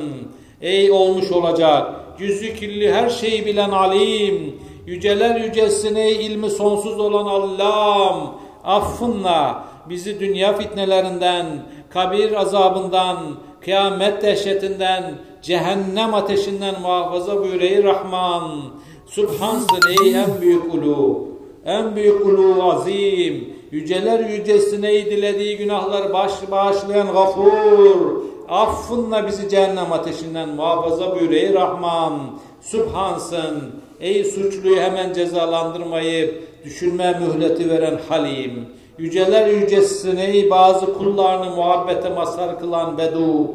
Ey 0.61 0.91
olmuş 0.91 1.33
olacak, 1.33 1.95
yüzü 2.19 2.55
kirli 2.55 2.93
her 2.93 3.09
şeyi 3.09 3.47
bilen 3.47 3.71
alim, 3.71 4.61
yüceler 4.87 5.41
yücesin 5.41 5.95
ey 5.95 6.27
ilmi 6.27 6.51
sonsuz 6.51 7.01
olan 7.01 7.27
Allah'ım, 7.27 8.31
affınla 8.65 9.65
bizi 9.89 10.21
dünya 10.21 10.57
fitnelerinden, 10.57 11.47
kabir 11.91 12.33
azabından, 12.33 13.17
kıyamet 13.61 14.23
dehşetinden, 14.23 15.15
cehennem 15.43 16.15
ateşinden 16.15 16.81
muhafaza 16.81 17.43
buyur 17.43 17.61
ey 17.61 17.85
Rahman. 17.85 18.61
Subhansın 19.07 19.81
ey 19.89 20.15
en 20.15 20.41
büyük 20.41 20.75
ulu, 20.75 21.29
en 21.65 21.97
büyük 21.97 22.27
ulu 22.27 22.73
azim, 22.73 23.55
yüceler 23.71 24.21
yücesin 24.21 24.83
ey 24.83 25.07
dilediği 25.07 25.57
günahlar 25.57 26.13
baş, 26.13 26.33
bağışlayan 26.51 27.13
gafur, 27.13 28.23
affınla 28.49 29.27
bizi 29.27 29.49
cehennem 29.49 29.93
ateşinden 29.93 30.49
muhafaza 30.49 31.17
buyur 31.17 31.31
ey 31.31 31.55
Rahman. 31.55 32.21
Subhansın 32.61 33.75
ey 34.01 34.25
suçluyu 34.25 34.81
hemen 34.81 35.13
cezalandırmayıp 35.13 36.49
düşünme 36.65 37.21
mühleti 37.21 37.71
veren 37.71 37.99
Halim. 38.09 38.67
Yüceler 38.99 39.47
yücesisin 39.47 40.17
ey 40.17 40.51
bazı 40.51 40.95
kullarını 40.95 41.57
muhabbete 41.57 42.09
mazhar 42.09 42.59
kılan 42.59 42.99
Bedu. 42.99 43.47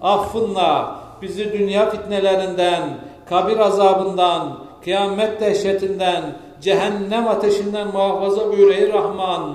Affınla 0.00 1.00
bizi 1.22 1.52
dünya 1.52 1.90
fitnelerinden, 1.90 2.82
kabir 3.26 3.58
azabından, 3.58 4.58
kıyamet 4.84 5.40
dehşetinden, 5.40 6.22
cehennem 6.60 7.28
ateşinden 7.28 7.88
muhafaza 7.88 8.52
buyur 8.52 8.74
ey 8.74 8.92
Rahman. 8.92 9.54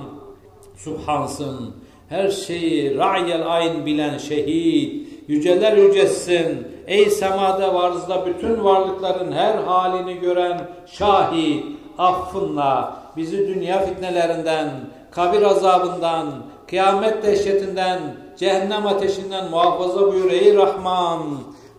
Subhansın. 0.78 1.76
Her 2.10 2.30
şeyi 2.30 2.98
ra'yel 2.98 3.54
ayn 3.56 3.86
bilen 3.86 4.18
şehit. 4.18 5.08
Yüceler 5.28 5.78
yücesin. 5.78 6.68
Ey 6.88 7.10
semada 7.10 7.74
varzda 7.74 8.26
bütün 8.26 8.64
varlıkların 8.64 9.32
her 9.32 9.56
halini 9.56 10.20
gören 10.20 10.62
şahit. 10.86 11.66
Affınla 11.98 12.98
bizi 13.18 13.48
dünya 13.48 13.86
fitnelerinden, 13.86 14.70
kabir 15.16 15.42
azabından, 15.42 16.28
kıyamet 16.68 17.24
dehşetinden, 17.24 18.00
cehennem 18.38 18.88
ateşinden 18.88 19.50
muhafaza 19.50 20.08
buyur 20.08 20.32
ey 20.32 20.56
Rahman. 20.56 21.22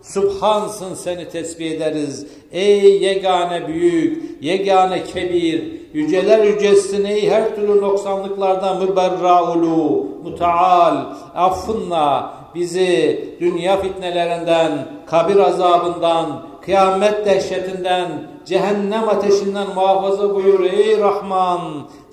Subhansın 0.02 0.94
seni 0.94 1.28
tesbih 1.28 1.70
ederiz. 1.70 2.26
Ey 2.52 3.02
yegane 3.02 3.68
büyük, 3.68 4.42
yegane 4.44 5.04
kebir, 5.04 5.80
yüceler 5.92 6.44
yücesin 6.44 7.04
ey 7.04 7.30
her 7.30 7.56
türlü 7.56 7.80
noksanlıklardan 7.80 8.84
müberraulu, 8.84 10.06
mutaal, 10.24 10.96
affınla 11.34 12.34
bizi 12.54 13.24
dünya 13.40 13.80
fitnelerinden, 13.80 14.88
kabir 15.06 15.36
azabından, 15.36 16.42
kıyamet 16.62 17.26
dehşetinden, 17.26 18.08
cehennem 18.46 19.08
ateşinden 19.08 19.66
muhafaza 19.74 20.34
buyur 20.34 20.64
ey 20.64 21.00
Rahman. 21.00 21.60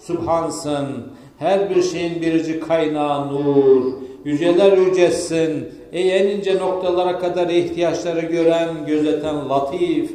Subhansın. 0.07 1.12
Her 1.43 1.69
bir 1.69 1.83
şeyin 1.83 2.21
biricik 2.21 2.67
kaynağı 2.67 3.33
nur. 3.33 3.83
Yüceler 4.25 4.77
yücesin. 4.77 5.69
Ey 5.91 6.17
en 6.17 6.27
ince 6.27 6.59
noktalara 6.59 7.19
kadar 7.19 7.49
ihtiyaçları 7.49 8.21
gören, 8.21 8.69
gözeten 8.87 9.49
latif. 9.49 10.11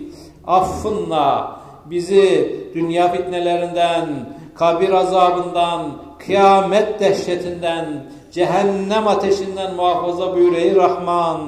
Affınla 0.46 1.60
bizi 1.90 2.56
dünya 2.74 3.12
fitnelerinden, 3.12 4.08
kabir 4.54 4.90
azabından, 4.90 5.92
kıyamet 6.18 7.00
dehşetinden, 7.00 8.04
cehennem 8.32 9.08
ateşinden 9.08 9.74
muhafaza 9.74 10.34
buyur 10.34 10.56
ey 10.56 10.74
Rahman. 10.76 11.40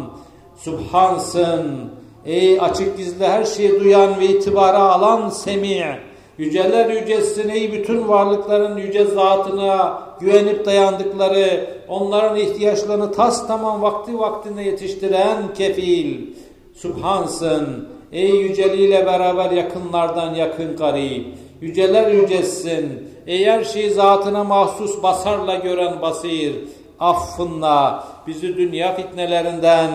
Subhansın. 0.57 1.91
Ey 2.27 2.61
açık 2.61 2.97
gizli 2.97 3.27
her 3.27 3.45
şeyi 3.45 3.81
duyan 3.81 4.21
ve 4.21 4.27
itibara 4.27 4.79
alan 4.79 5.29
semi' 5.29 6.10
Yüceler 6.41 6.91
yücesin 6.91 7.49
ey 7.49 7.73
bütün 7.73 8.09
varlıkların 8.09 8.77
yüce 8.77 9.05
zatına 9.05 10.03
güvenip 10.21 10.67
dayandıkları, 10.67 11.67
onların 11.89 12.37
ihtiyaçlarını 12.37 13.13
tas 13.13 13.47
tamam 13.47 13.83
vakti 13.83 14.19
vaktinde 14.19 14.63
yetiştiren 14.63 15.55
kefil. 15.55 16.27
Subhansın, 16.75 17.89
ey 18.13 18.31
yüceliyle 18.31 19.07
beraber 19.07 19.51
yakınlardan 19.51 20.35
yakın 20.35 20.77
garip. 20.77 21.27
Yüceler 21.61 22.11
yücesin, 22.11 23.09
ey 23.27 23.45
her 23.45 23.65
şeyi 23.65 23.91
zatına 23.91 24.45
mahsus 24.45 25.03
basarla 25.03 25.55
gören 25.55 26.03
basir. 26.03 26.55
Affınla 27.01 28.05
bizi 28.27 28.57
dünya 28.57 28.97
fitnelerinden, 28.97 29.91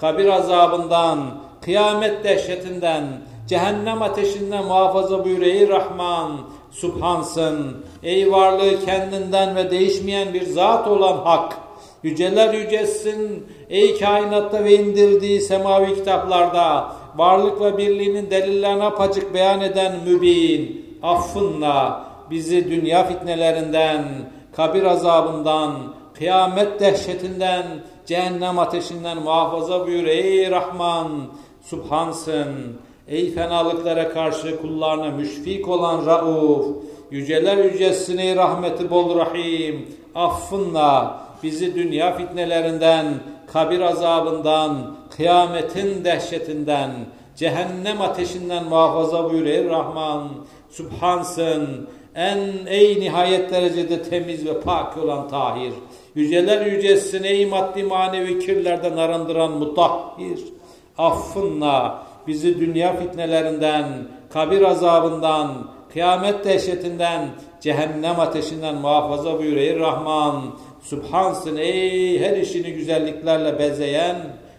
kabir 0.00 0.26
azabından, 0.26 1.18
kıyamet 1.60 2.24
dehşetinden, 2.24 3.04
cehennem 3.50 4.02
ateşinden 4.02 4.64
muhafaza 4.64 5.24
buyur 5.24 5.42
ey 5.42 5.68
Rahman. 5.68 6.40
Subhansın, 6.70 7.84
ey 8.02 8.32
varlığı 8.32 8.84
kendinden 8.84 9.56
ve 9.56 9.70
değişmeyen 9.70 10.34
bir 10.34 10.42
zat 10.42 10.88
olan 10.88 11.16
hak. 11.16 11.56
Yüceler 12.02 12.54
yücesin, 12.54 13.46
ey 13.70 13.98
kainatta 13.98 14.64
ve 14.64 14.74
indirdiği 14.74 15.40
semavi 15.40 15.94
kitaplarda 15.94 16.92
varlık 17.16 17.60
ve 17.60 17.78
birliğinin 17.78 18.30
delillerini 18.30 18.84
apacık 18.84 19.34
beyan 19.34 19.60
eden 19.60 19.92
mübin. 20.06 20.86
Affınla 21.02 22.04
bizi 22.30 22.70
dünya 22.70 23.04
fitnelerinden, 23.04 24.04
kabir 24.56 24.82
azabından, 24.82 25.72
kıyamet 26.14 26.80
dehşetinden, 26.80 27.66
cehennem 28.06 28.58
ateşinden 28.58 29.22
muhafaza 29.22 29.86
buyur 29.86 30.04
ey 30.04 30.50
Rahman. 30.50 31.08
Subhansın. 31.62 32.80
Ey 33.10 33.30
fenalıklara 33.30 34.08
karşı 34.08 34.62
kullarına 34.62 35.10
müşfik 35.10 35.68
olan 35.68 36.06
Rauf, 36.06 36.66
yüceler 37.10 37.64
yücesini 37.64 38.36
rahmeti 38.36 38.90
bol 38.90 39.18
rahim, 39.18 39.88
affınla 40.14 41.20
bizi 41.42 41.74
dünya 41.74 42.16
fitnelerinden, 42.16 43.06
kabir 43.52 43.80
azabından, 43.80 44.96
kıyametin 45.16 46.04
dehşetinden, 46.04 46.90
cehennem 47.36 48.00
ateşinden 48.00 48.64
muhafaza 48.64 49.30
buyur 49.30 49.46
ey 49.46 49.68
Rahman. 49.68 50.28
Subhansın, 50.70 51.88
en 52.14 52.40
ey 52.66 53.00
nihayet 53.00 53.52
derecede 53.52 54.02
temiz 54.02 54.46
ve 54.46 54.60
pak 54.60 54.98
olan 54.98 55.28
tahir. 55.28 55.72
Yüceler 56.14 56.66
yücesin 56.66 57.24
ey 57.24 57.46
maddi 57.46 57.82
manevi 57.82 58.38
kirlerden 58.38 58.96
arındıran 58.96 59.52
mutahhir. 59.52 60.40
Affınla 60.98 62.09
bizi 62.26 62.60
dünya 62.60 62.96
fitnelerinden, 62.96 63.84
kabir 64.32 64.62
azabından, 64.62 65.48
kıyamet 65.92 66.44
dehşetinden, 66.44 67.28
cehennem 67.60 68.20
ateşinden 68.20 68.74
muhafaza 68.74 69.38
buyur 69.38 69.56
ey 69.56 69.78
Rahman. 69.78 70.42
Subhansın 70.82 71.56
ey 71.56 72.20
her 72.20 72.36
işini 72.36 72.72
güzelliklerle 72.72 73.58
bezeyen, 73.58 74.16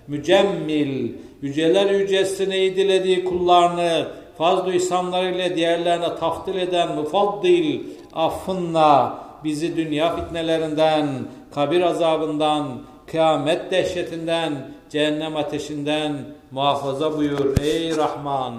mücemmil, 0.07 1.13
yüceler 1.41 1.89
yücesin 1.89 2.51
ey 2.51 2.75
dilediği 2.75 3.25
kullarını, 3.25 4.07
fazl-ı 4.37 4.73
ihsanlarıyla 4.73 5.55
diğerlerine 5.55 6.15
taftil 6.15 6.55
eden 6.55 6.95
mufaddil, 6.95 7.79
affınla 8.13 9.17
bizi 9.43 9.77
dünya 9.77 10.15
fitnelerinden, 10.15 11.07
kabir 11.55 11.81
azabından, 11.81 12.67
kıyamet 13.11 13.71
dehşetinden, 13.71 14.53
cehennem 14.89 15.37
ateşinden 15.37 16.25
muhafaza 16.51 17.17
buyur 17.17 17.57
ey 17.61 17.97
Rahman. 17.97 18.53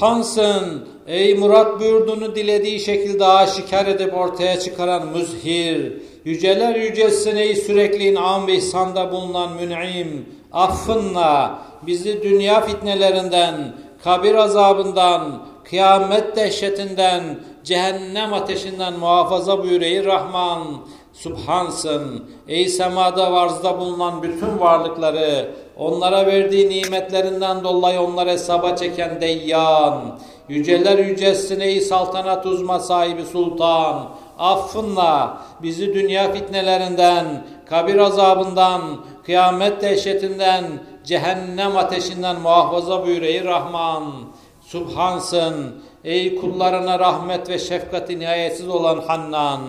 Subhansın 0.00 0.88
ey 1.06 1.34
murat 1.34 1.80
buyurduğunu 1.80 2.34
dilediği 2.34 2.80
şekilde 2.80 3.26
aşikar 3.26 3.86
edip 3.86 4.14
ortaya 4.14 4.60
çıkaran 4.60 5.06
müzhir. 5.06 5.92
Yüceler 6.24 6.74
yücesin 6.74 7.36
ey 7.36 7.56
sürekli 7.56 8.08
inam 8.08 8.46
ve 8.46 8.54
ihsanda 8.54 9.12
bulunan 9.12 9.52
mün'im. 9.52 10.26
Affınla 10.52 11.58
bizi 11.86 12.22
dünya 12.22 12.60
fitnelerinden, 12.60 13.74
kabir 14.04 14.34
azabından, 14.34 15.42
kıyamet 15.64 16.36
dehşetinden, 16.36 17.22
cehennem 17.64 18.34
ateşinden 18.34 18.98
muhafaza 18.98 19.62
buyur 19.62 19.80
ey 19.80 20.04
Rahman. 20.04 20.62
Subhansın. 21.12 22.24
Ey 22.48 22.68
semada 22.68 23.32
varzda 23.32 23.78
bulunan 23.80 24.22
bütün 24.22 24.60
varlıkları, 24.60 25.50
onlara 25.80 26.26
verdiği 26.26 26.68
nimetlerinden 26.68 27.64
dolayı 27.64 28.00
onları 28.00 28.30
hesaba 28.30 28.76
çeken 28.76 29.20
Deyyan. 29.20 30.18
Yüceler 30.48 30.98
yücesin 30.98 31.60
ey 31.60 31.80
saltanat 31.80 32.46
uzma 32.46 32.78
sahibi 32.78 33.24
sultan. 33.24 34.08
Affınla 34.38 35.38
bizi 35.62 35.94
dünya 35.94 36.32
fitnelerinden, 36.32 37.44
kabir 37.66 37.98
azabından, 37.98 38.82
kıyamet 39.24 39.82
dehşetinden, 39.82 40.64
cehennem 41.04 41.76
ateşinden 41.76 42.40
muhafaza 42.40 43.06
buyur 43.06 43.22
ey 43.22 43.44
Rahman. 43.44 44.12
Subhansın. 44.60 45.82
Ey 46.04 46.36
kullarına 46.36 46.98
rahmet 46.98 47.48
ve 47.48 47.58
şefkati 47.58 48.18
nihayetsiz 48.18 48.68
olan 48.68 49.00
Hannan. 49.06 49.60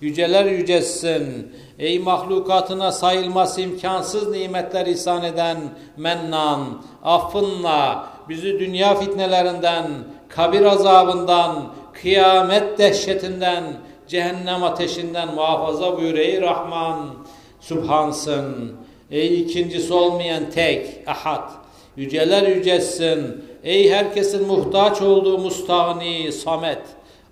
Yüceler 0.00 0.44
yücessin. 0.44 1.52
Ey 1.78 1.98
mahlukatına 1.98 2.92
sayılması 2.92 3.60
imkansız 3.60 4.28
nimetler 4.28 4.86
ihsan 4.86 5.24
eden 5.24 5.58
Mennan. 5.96 6.82
Affınla 7.02 8.06
bizi 8.28 8.58
dünya 8.58 8.94
fitnelerinden, 8.94 9.86
kabir 10.28 10.62
azabından, 10.62 11.72
kıyamet 11.92 12.78
dehşetinden, 12.78 13.64
cehennem 14.08 14.64
ateşinden 14.64 15.34
muhafaza 15.34 15.96
buyur 15.96 16.14
ey 16.14 16.40
Rahman. 16.40 17.14
Subhansın. 17.60 18.72
Ey 19.10 19.40
ikincisi 19.40 19.94
olmayan 19.94 20.50
tek, 20.50 20.86
ahad. 21.06 21.50
Yüceler 21.96 22.46
yücessin. 22.46 23.44
Ey 23.64 23.90
herkesin 23.90 24.46
muhtaç 24.46 25.02
olduğu 25.02 25.38
mustağni, 25.38 26.32
samet. 26.32 26.82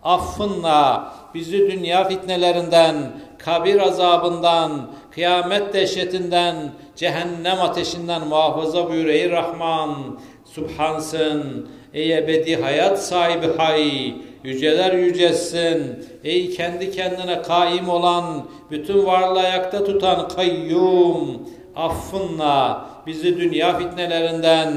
Affınla 0.02 1.12
bizi 1.36 1.70
dünya 1.70 2.04
fitnelerinden, 2.08 2.94
kabir 3.38 3.80
azabından, 3.80 4.90
kıyamet 5.10 5.74
dehşetinden, 5.74 6.56
cehennem 6.96 7.60
ateşinden 7.60 8.28
muhafaza 8.28 8.88
buyur 8.88 9.06
ey 9.06 9.30
Rahman. 9.30 10.18
Subhansın. 10.44 11.68
Ey 11.94 12.18
ebedi 12.18 12.62
hayat 12.62 13.04
sahibi 13.04 13.46
hay. 13.56 14.14
Yüceler 14.44 14.92
yücessin. 14.92 16.06
Ey 16.24 16.50
kendi 16.50 16.90
kendine 16.90 17.42
kaim 17.42 17.88
olan, 17.88 18.44
bütün 18.70 19.06
varlığı 19.06 19.40
ayakta 19.40 19.84
tutan 19.84 20.28
kayyum. 20.28 21.48
Affınla 21.76 22.86
bizi 23.06 23.38
dünya 23.38 23.78
fitnelerinden, 23.78 24.72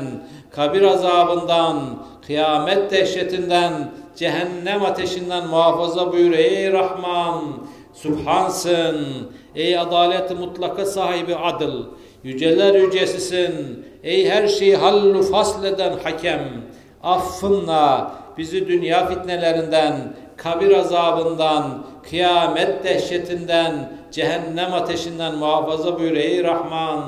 kabir 0.51 0.81
azabından, 0.81 1.77
kıyamet 2.27 2.91
dehşetinden, 2.91 3.91
cehennem 4.19 4.85
ateşinden 4.85 5.47
muhafaza 5.47 6.13
buyur 6.13 6.31
ey 6.31 6.71
Rahman. 6.73 7.43
Subhansın. 7.93 9.07
Ey 9.55 9.79
adalet 9.79 10.39
mutlaka 10.39 10.85
sahibi 10.85 11.35
adıl. 11.35 11.85
Yüceler 12.23 12.75
yücesisin. 12.75 13.85
Ey 14.03 14.29
her 14.29 14.47
şeyi 14.47 14.75
hallu 14.75 15.23
fasleden 15.23 15.97
hakem. 16.03 16.41
Affınla 17.03 18.11
bizi 18.37 18.67
dünya 18.67 19.07
fitnelerinden, 19.07 20.13
kabir 20.37 20.71
azabından, 20.71 21.85
kıyamet 22.09 22.83
dehşetinden, 22.83 23.91
cehennem 24.11 24.73
ateşinden 24.73 25.35
muhafaza 25.35 25.99
buyur 25.99 26.15
ey 26.15 26.43
Rahman. 26.43 27.03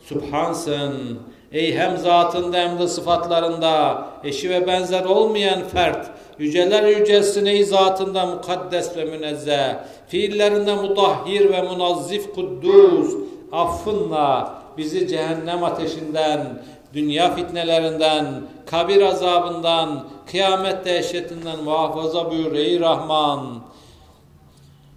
Subhansın. 0.00 1.18
Ey 1.52 1.74
hem 1.76 1.96
zatında 1.96 2.58
hem 2.58 2.78
de 2.78 2.88
sıfatlarında 2.88 4.04
eşi 4.24 4.50
ve 4.50 4.66
benzer 4.66 5.04
olmayan 5.04 5.64
fert. 5.64 6.10
Yüceler 6.42 6.82
yücesin 6.82 7.46
ey 7.46 7.64
zatında 7.64 8.26
mukaddes 8.26 8.96
ve 8.96 9.04
münezzeh. 9.04 9.74
Fiillerinde 10.08 10.74
mutahhir 10.74 11.50
ve 11.50 11.62
munazzif 11.62 12.34
kuddus. 12.34 13.14
Affınla 13.52 14.62
bizi 14.78 15.08
cehennem 15.08 15.64
ateşinden, 15.64 16.62
dünya 16.94 17.34
fitnelerinden, 17.34 18.26
kabir 18.66 19.02
azabından, 19.02 20.04
kıyamet 20.30 20.84
dehşetinden 20.84 21.64
muhafaza 21.64 22.30
buyur 22.30 22.52
ey 22.52 22.80
Rahman. 22.80 23.60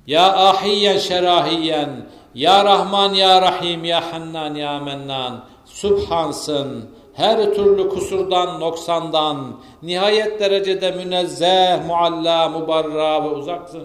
Ya 0.08 0.34
ahiyyen 0.34 0.98
şerahiyen, 0.98 1.90
Ya 2.36 2.66
Rahman, 2.66 3.14
Ya 3.14 3.42
Rahim, 3.42 3.86
Ya 3.86 4.14
Hannan, 4.14 4.56
Ya 4.56 4.80
Mennan. 4.80 5.44
Subhansın. 5.66 6.90
Her 7.16 7.54
türlü 7.54 7.90
kusurdan, 7.90 8.60
noksandan, 8.60 9.38
nihayet 9.84 10.40
derecede 10.40 10.92
münezzeh, 10.92 11.86
mualla, 11.88 12.50
mubarra 12.50 13.24
ve 13.24 13.28
uzaksın. 13.28 13.84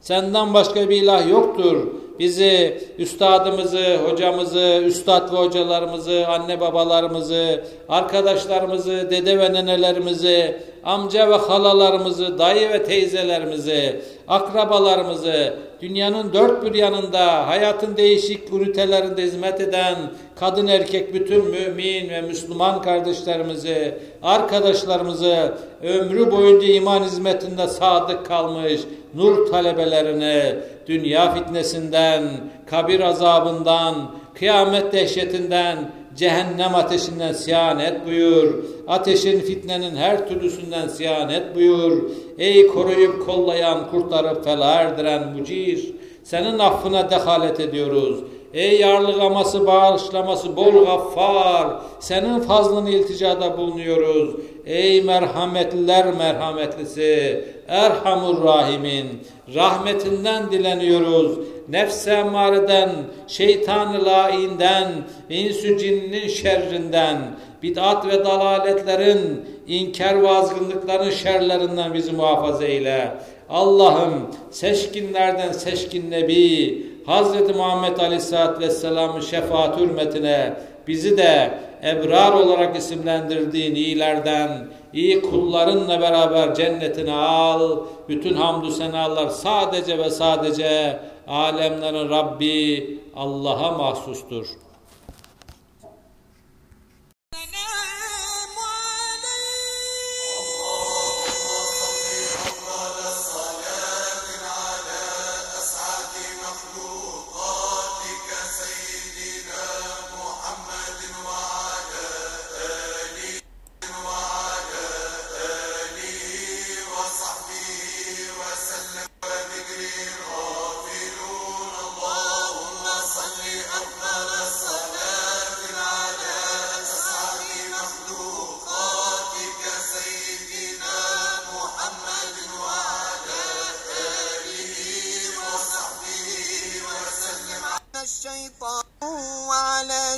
Senden 0.00 0.54
başka 0.54 0.88
bir 0.88 1.02
ilah 1.02 1.28
yoktur. 1.28 1.86
Bizi, 2.22 2.78
üstadımızı, 2.98 3.96
hocamızı, 3.96 4.82
üstad 4.86 5.32
ve 5.32 5.36
hocalarımızı, 5.36 6.26
anne 6.28 6.60
babalarımızı, 6.60 7.64
arkadaşlarımızı, 7.88 9.10
dede 9.10 9.38
ve 9.38 9.52
nenelerimizi, 9.52 10.56
amca 10.84 11.30
ve 11.30 11.34
halalarımızı, 11.34 12.38
dayı 12.38 12.70
ve 12.70 12.84
teyzelerimizi, 12.84 14.00
akrabalarımızı, 14.28 15.54
dünyanın 15.80 16.32
dört 16.32 16.64
bir 16.64 16.74
yanında 16.74 17.48
hayatın 17.48 17.96
değişik 17.96 18.52
ünitelerinde 18.52 19.22
hizmet 19.22 19.60
eden 19.60 19.96
kadın 20.36 20.66
erkek 20.66 21.14
bütün 21.14 21.44
mümin 21.44 22.08
ve 22.08 22.20
Müslüman 22.20 22.82
kardeşlerimizi, 22.82 23.94
arkadaşlarımızı, 24.22 25.54
ömrü 25.82 26.30
boyunca 26.32 26.66
iman 26.66 27.02
hizmetinde 27.02 27.66
sadık 27.66 28.26
kalmış 28.26 28.80
nur 29.14 29.50
talebelerini, 29.50 30.54
dünya 30.86 31.34
fitnesinden, 31.34 32.24
kabir 32.66 33.00
azabından, 33.00 33.94
kıyamet 34.34 34.92
dehşetinden, 34.92 35.90
cehennem 36.16 36.74
ateşinden 36.74 37.32
siyanet 37.32 38.06
buyur. 38.06 38.64
Ateşin 38.88 39.40
fitnenin 39.40 39.96
her 39.96 40.28
türlüsünden 40.28 40.88
siyanet 40.88 41.54
buyur. 41.54 42.02
Ey 42.38 42.66
koruyup 42.66 43.26
kollayan, 43.26 43.90
kurtarıp 43.90 44.44
fela 44.44 44.72
erdiren 44.74 45.28
mucir. 45.28 45.94
Senin 46.22 46.58
affına 46.58 47.10
dehalet 47.10 47.60
ediyoruz. 47.60 48.18
Ey 48.54 48.80
yarlıgaması, 48.80 49.66
bağışlaması 49.66 50.56
bol 50.56 50.84
gaffar. 50.84 51.68
Senin 52.00 52.40
fazlını 52.40 52.90
ilticada 52.90 53.58
bulunuyoruz. 53.58 54.34
Ey 54.66 55.02
merhametliler 55.02 56.14
merhametlisi. 56.14 57.44
Erhamur 57.68 58.44
Rahimin. 58.44 59.06
Rahmetinden 59.54 60.52
dileniyoruz. 60.52 61.38
Nefse 61.68 62.10
emmareden, 62.10 62.90
şeytan-ı 63.28 64.04
lainden, 64.04 64.88
insü 65.30 65.78
cinnin 65.78 66.28
şerrinden, 66.28 67.18
bid'at 67.62 68.06
ve 68.06 68.24
dalaletlerin, 68.24 69.44
inkar 69.66 70.22
ve 70.22 70.30
azgınlıkların 70.30 71.10
şerlerinden 71.10 71.94
bizi 71.94 72.12
muhafaza 72.12 72.64
eyle. 72.64 73.12
Allah'ım 73.48 74.30
seçkinlerden 74.50 75.52
seçkin 75.52 76.10
Nebi, 76.10 76.86
Hazreti 77.06 77.52
Muhammed 77.52 77.98
Aleyhisselatü 77.98 78.60
Vesselam'ın 78.60 79.20
şefaat 79.20 79.80
hürmetine 79.80 80.56
bizi 80.88 81.16
de 81.16 81.58
ebrar 81.82 82.32
olarak 82.32 82.76
isimlendirdiğin 82.76 83.74
iyilerden, 83.74 84.66
iyi 84.92 85.22
kullarınla 85.22 86.00
beraber 86.00 86.54
cennetine 86.54 87.12
al. 87.14 87.78
Bütün 88.08 88.34
hamdü 88.34 88.70
senalar 88.70 89.28
sadece 89.28 89.98
ve 89.98 90.10
sadece 90.10 90.98
alemlerin 91.28 92.10
Rabbi 92.10 92.98
Allah'a 93.16 93.70
mahsustur. 93.70 94.46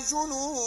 جنوب 0.09 0.62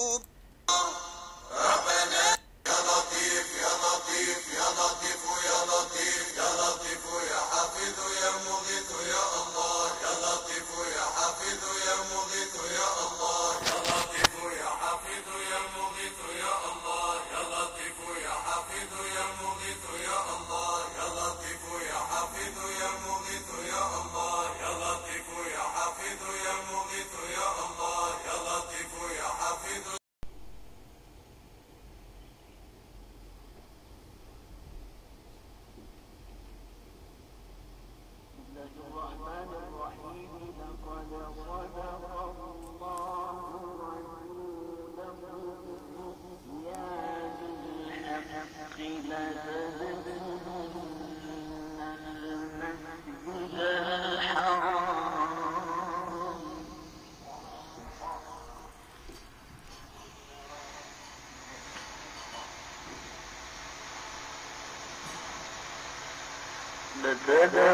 Good. 67.28 67.67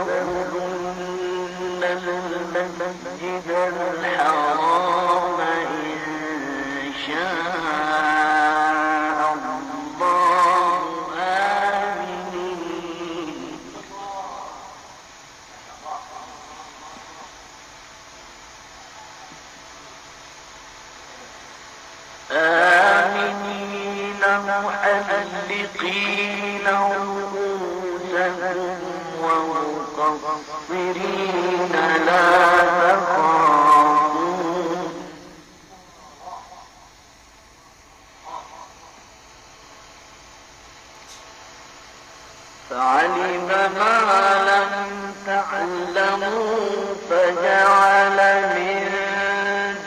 فجعل 47.14 48.18
من 48.55 48.89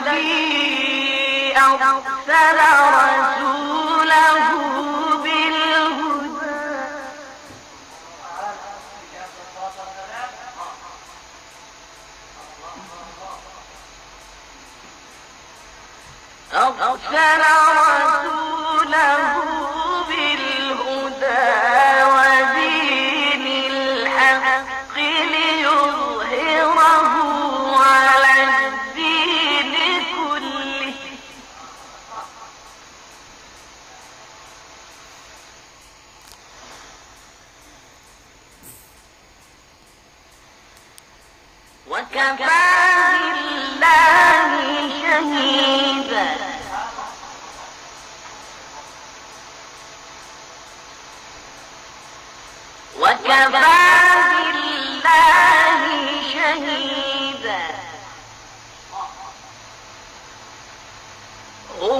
الذي 0.08 1.58
أرسل 1.58 2.60
رسوله 2.99 4.43
بالهدى. 5.24 6.54
أرسل 16.54 17.43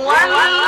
one 0.04 0.63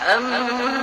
محمد 0.00 0.79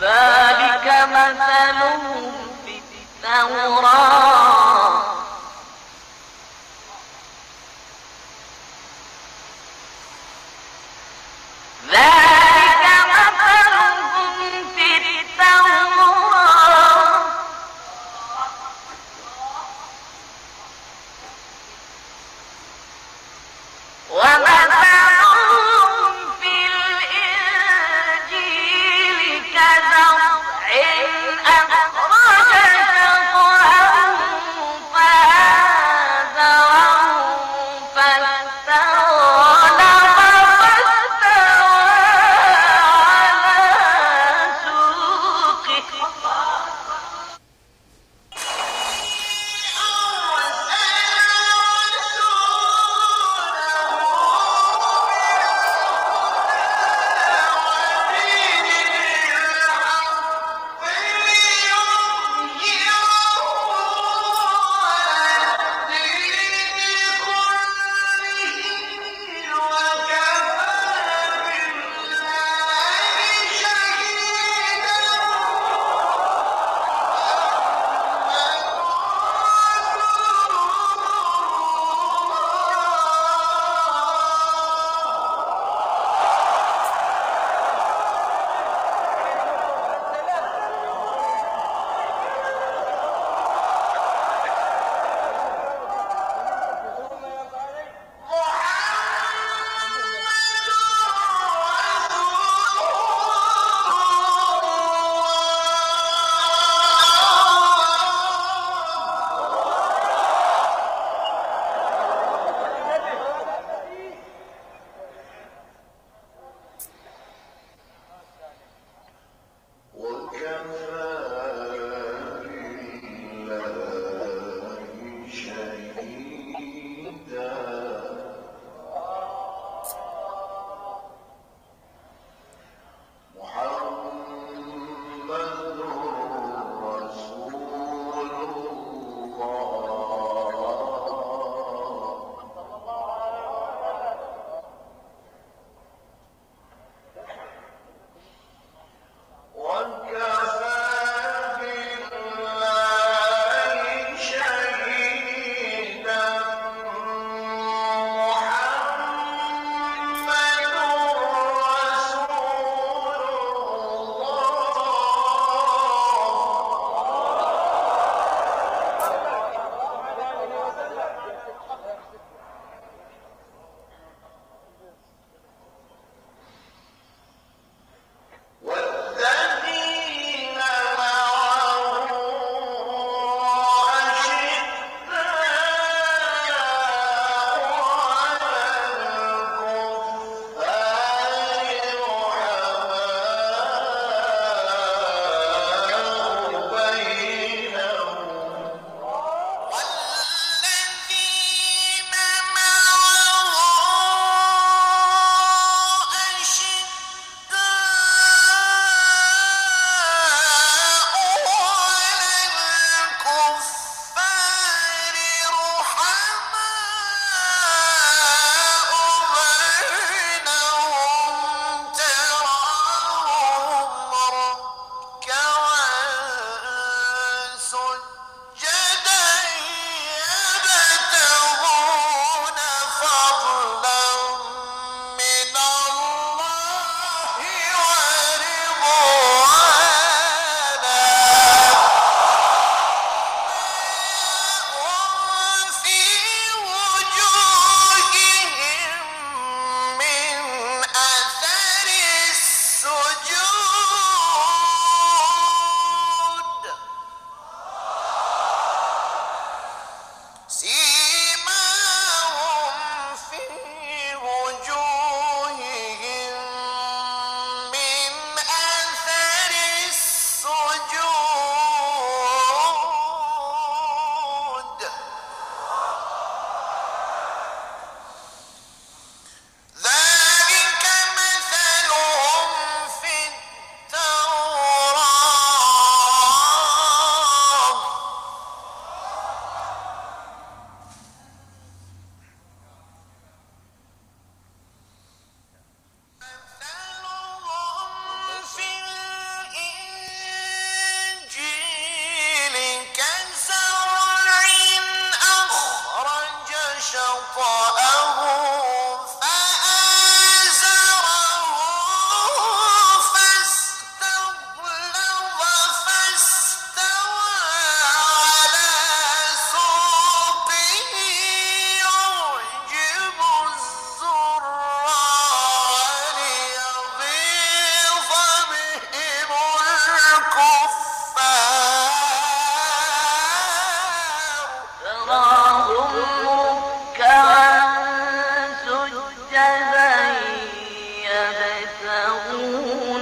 ذلك 0.00 0.86
مثلهم 1.10 2.32
في 2.64 2.80
التوراة. 3.24 4.25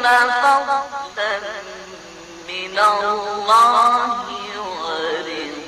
فضلا 0.04 1.62
من 2.48 2.78
الله 2.78 4.30
ورضوانا 4.84 5.64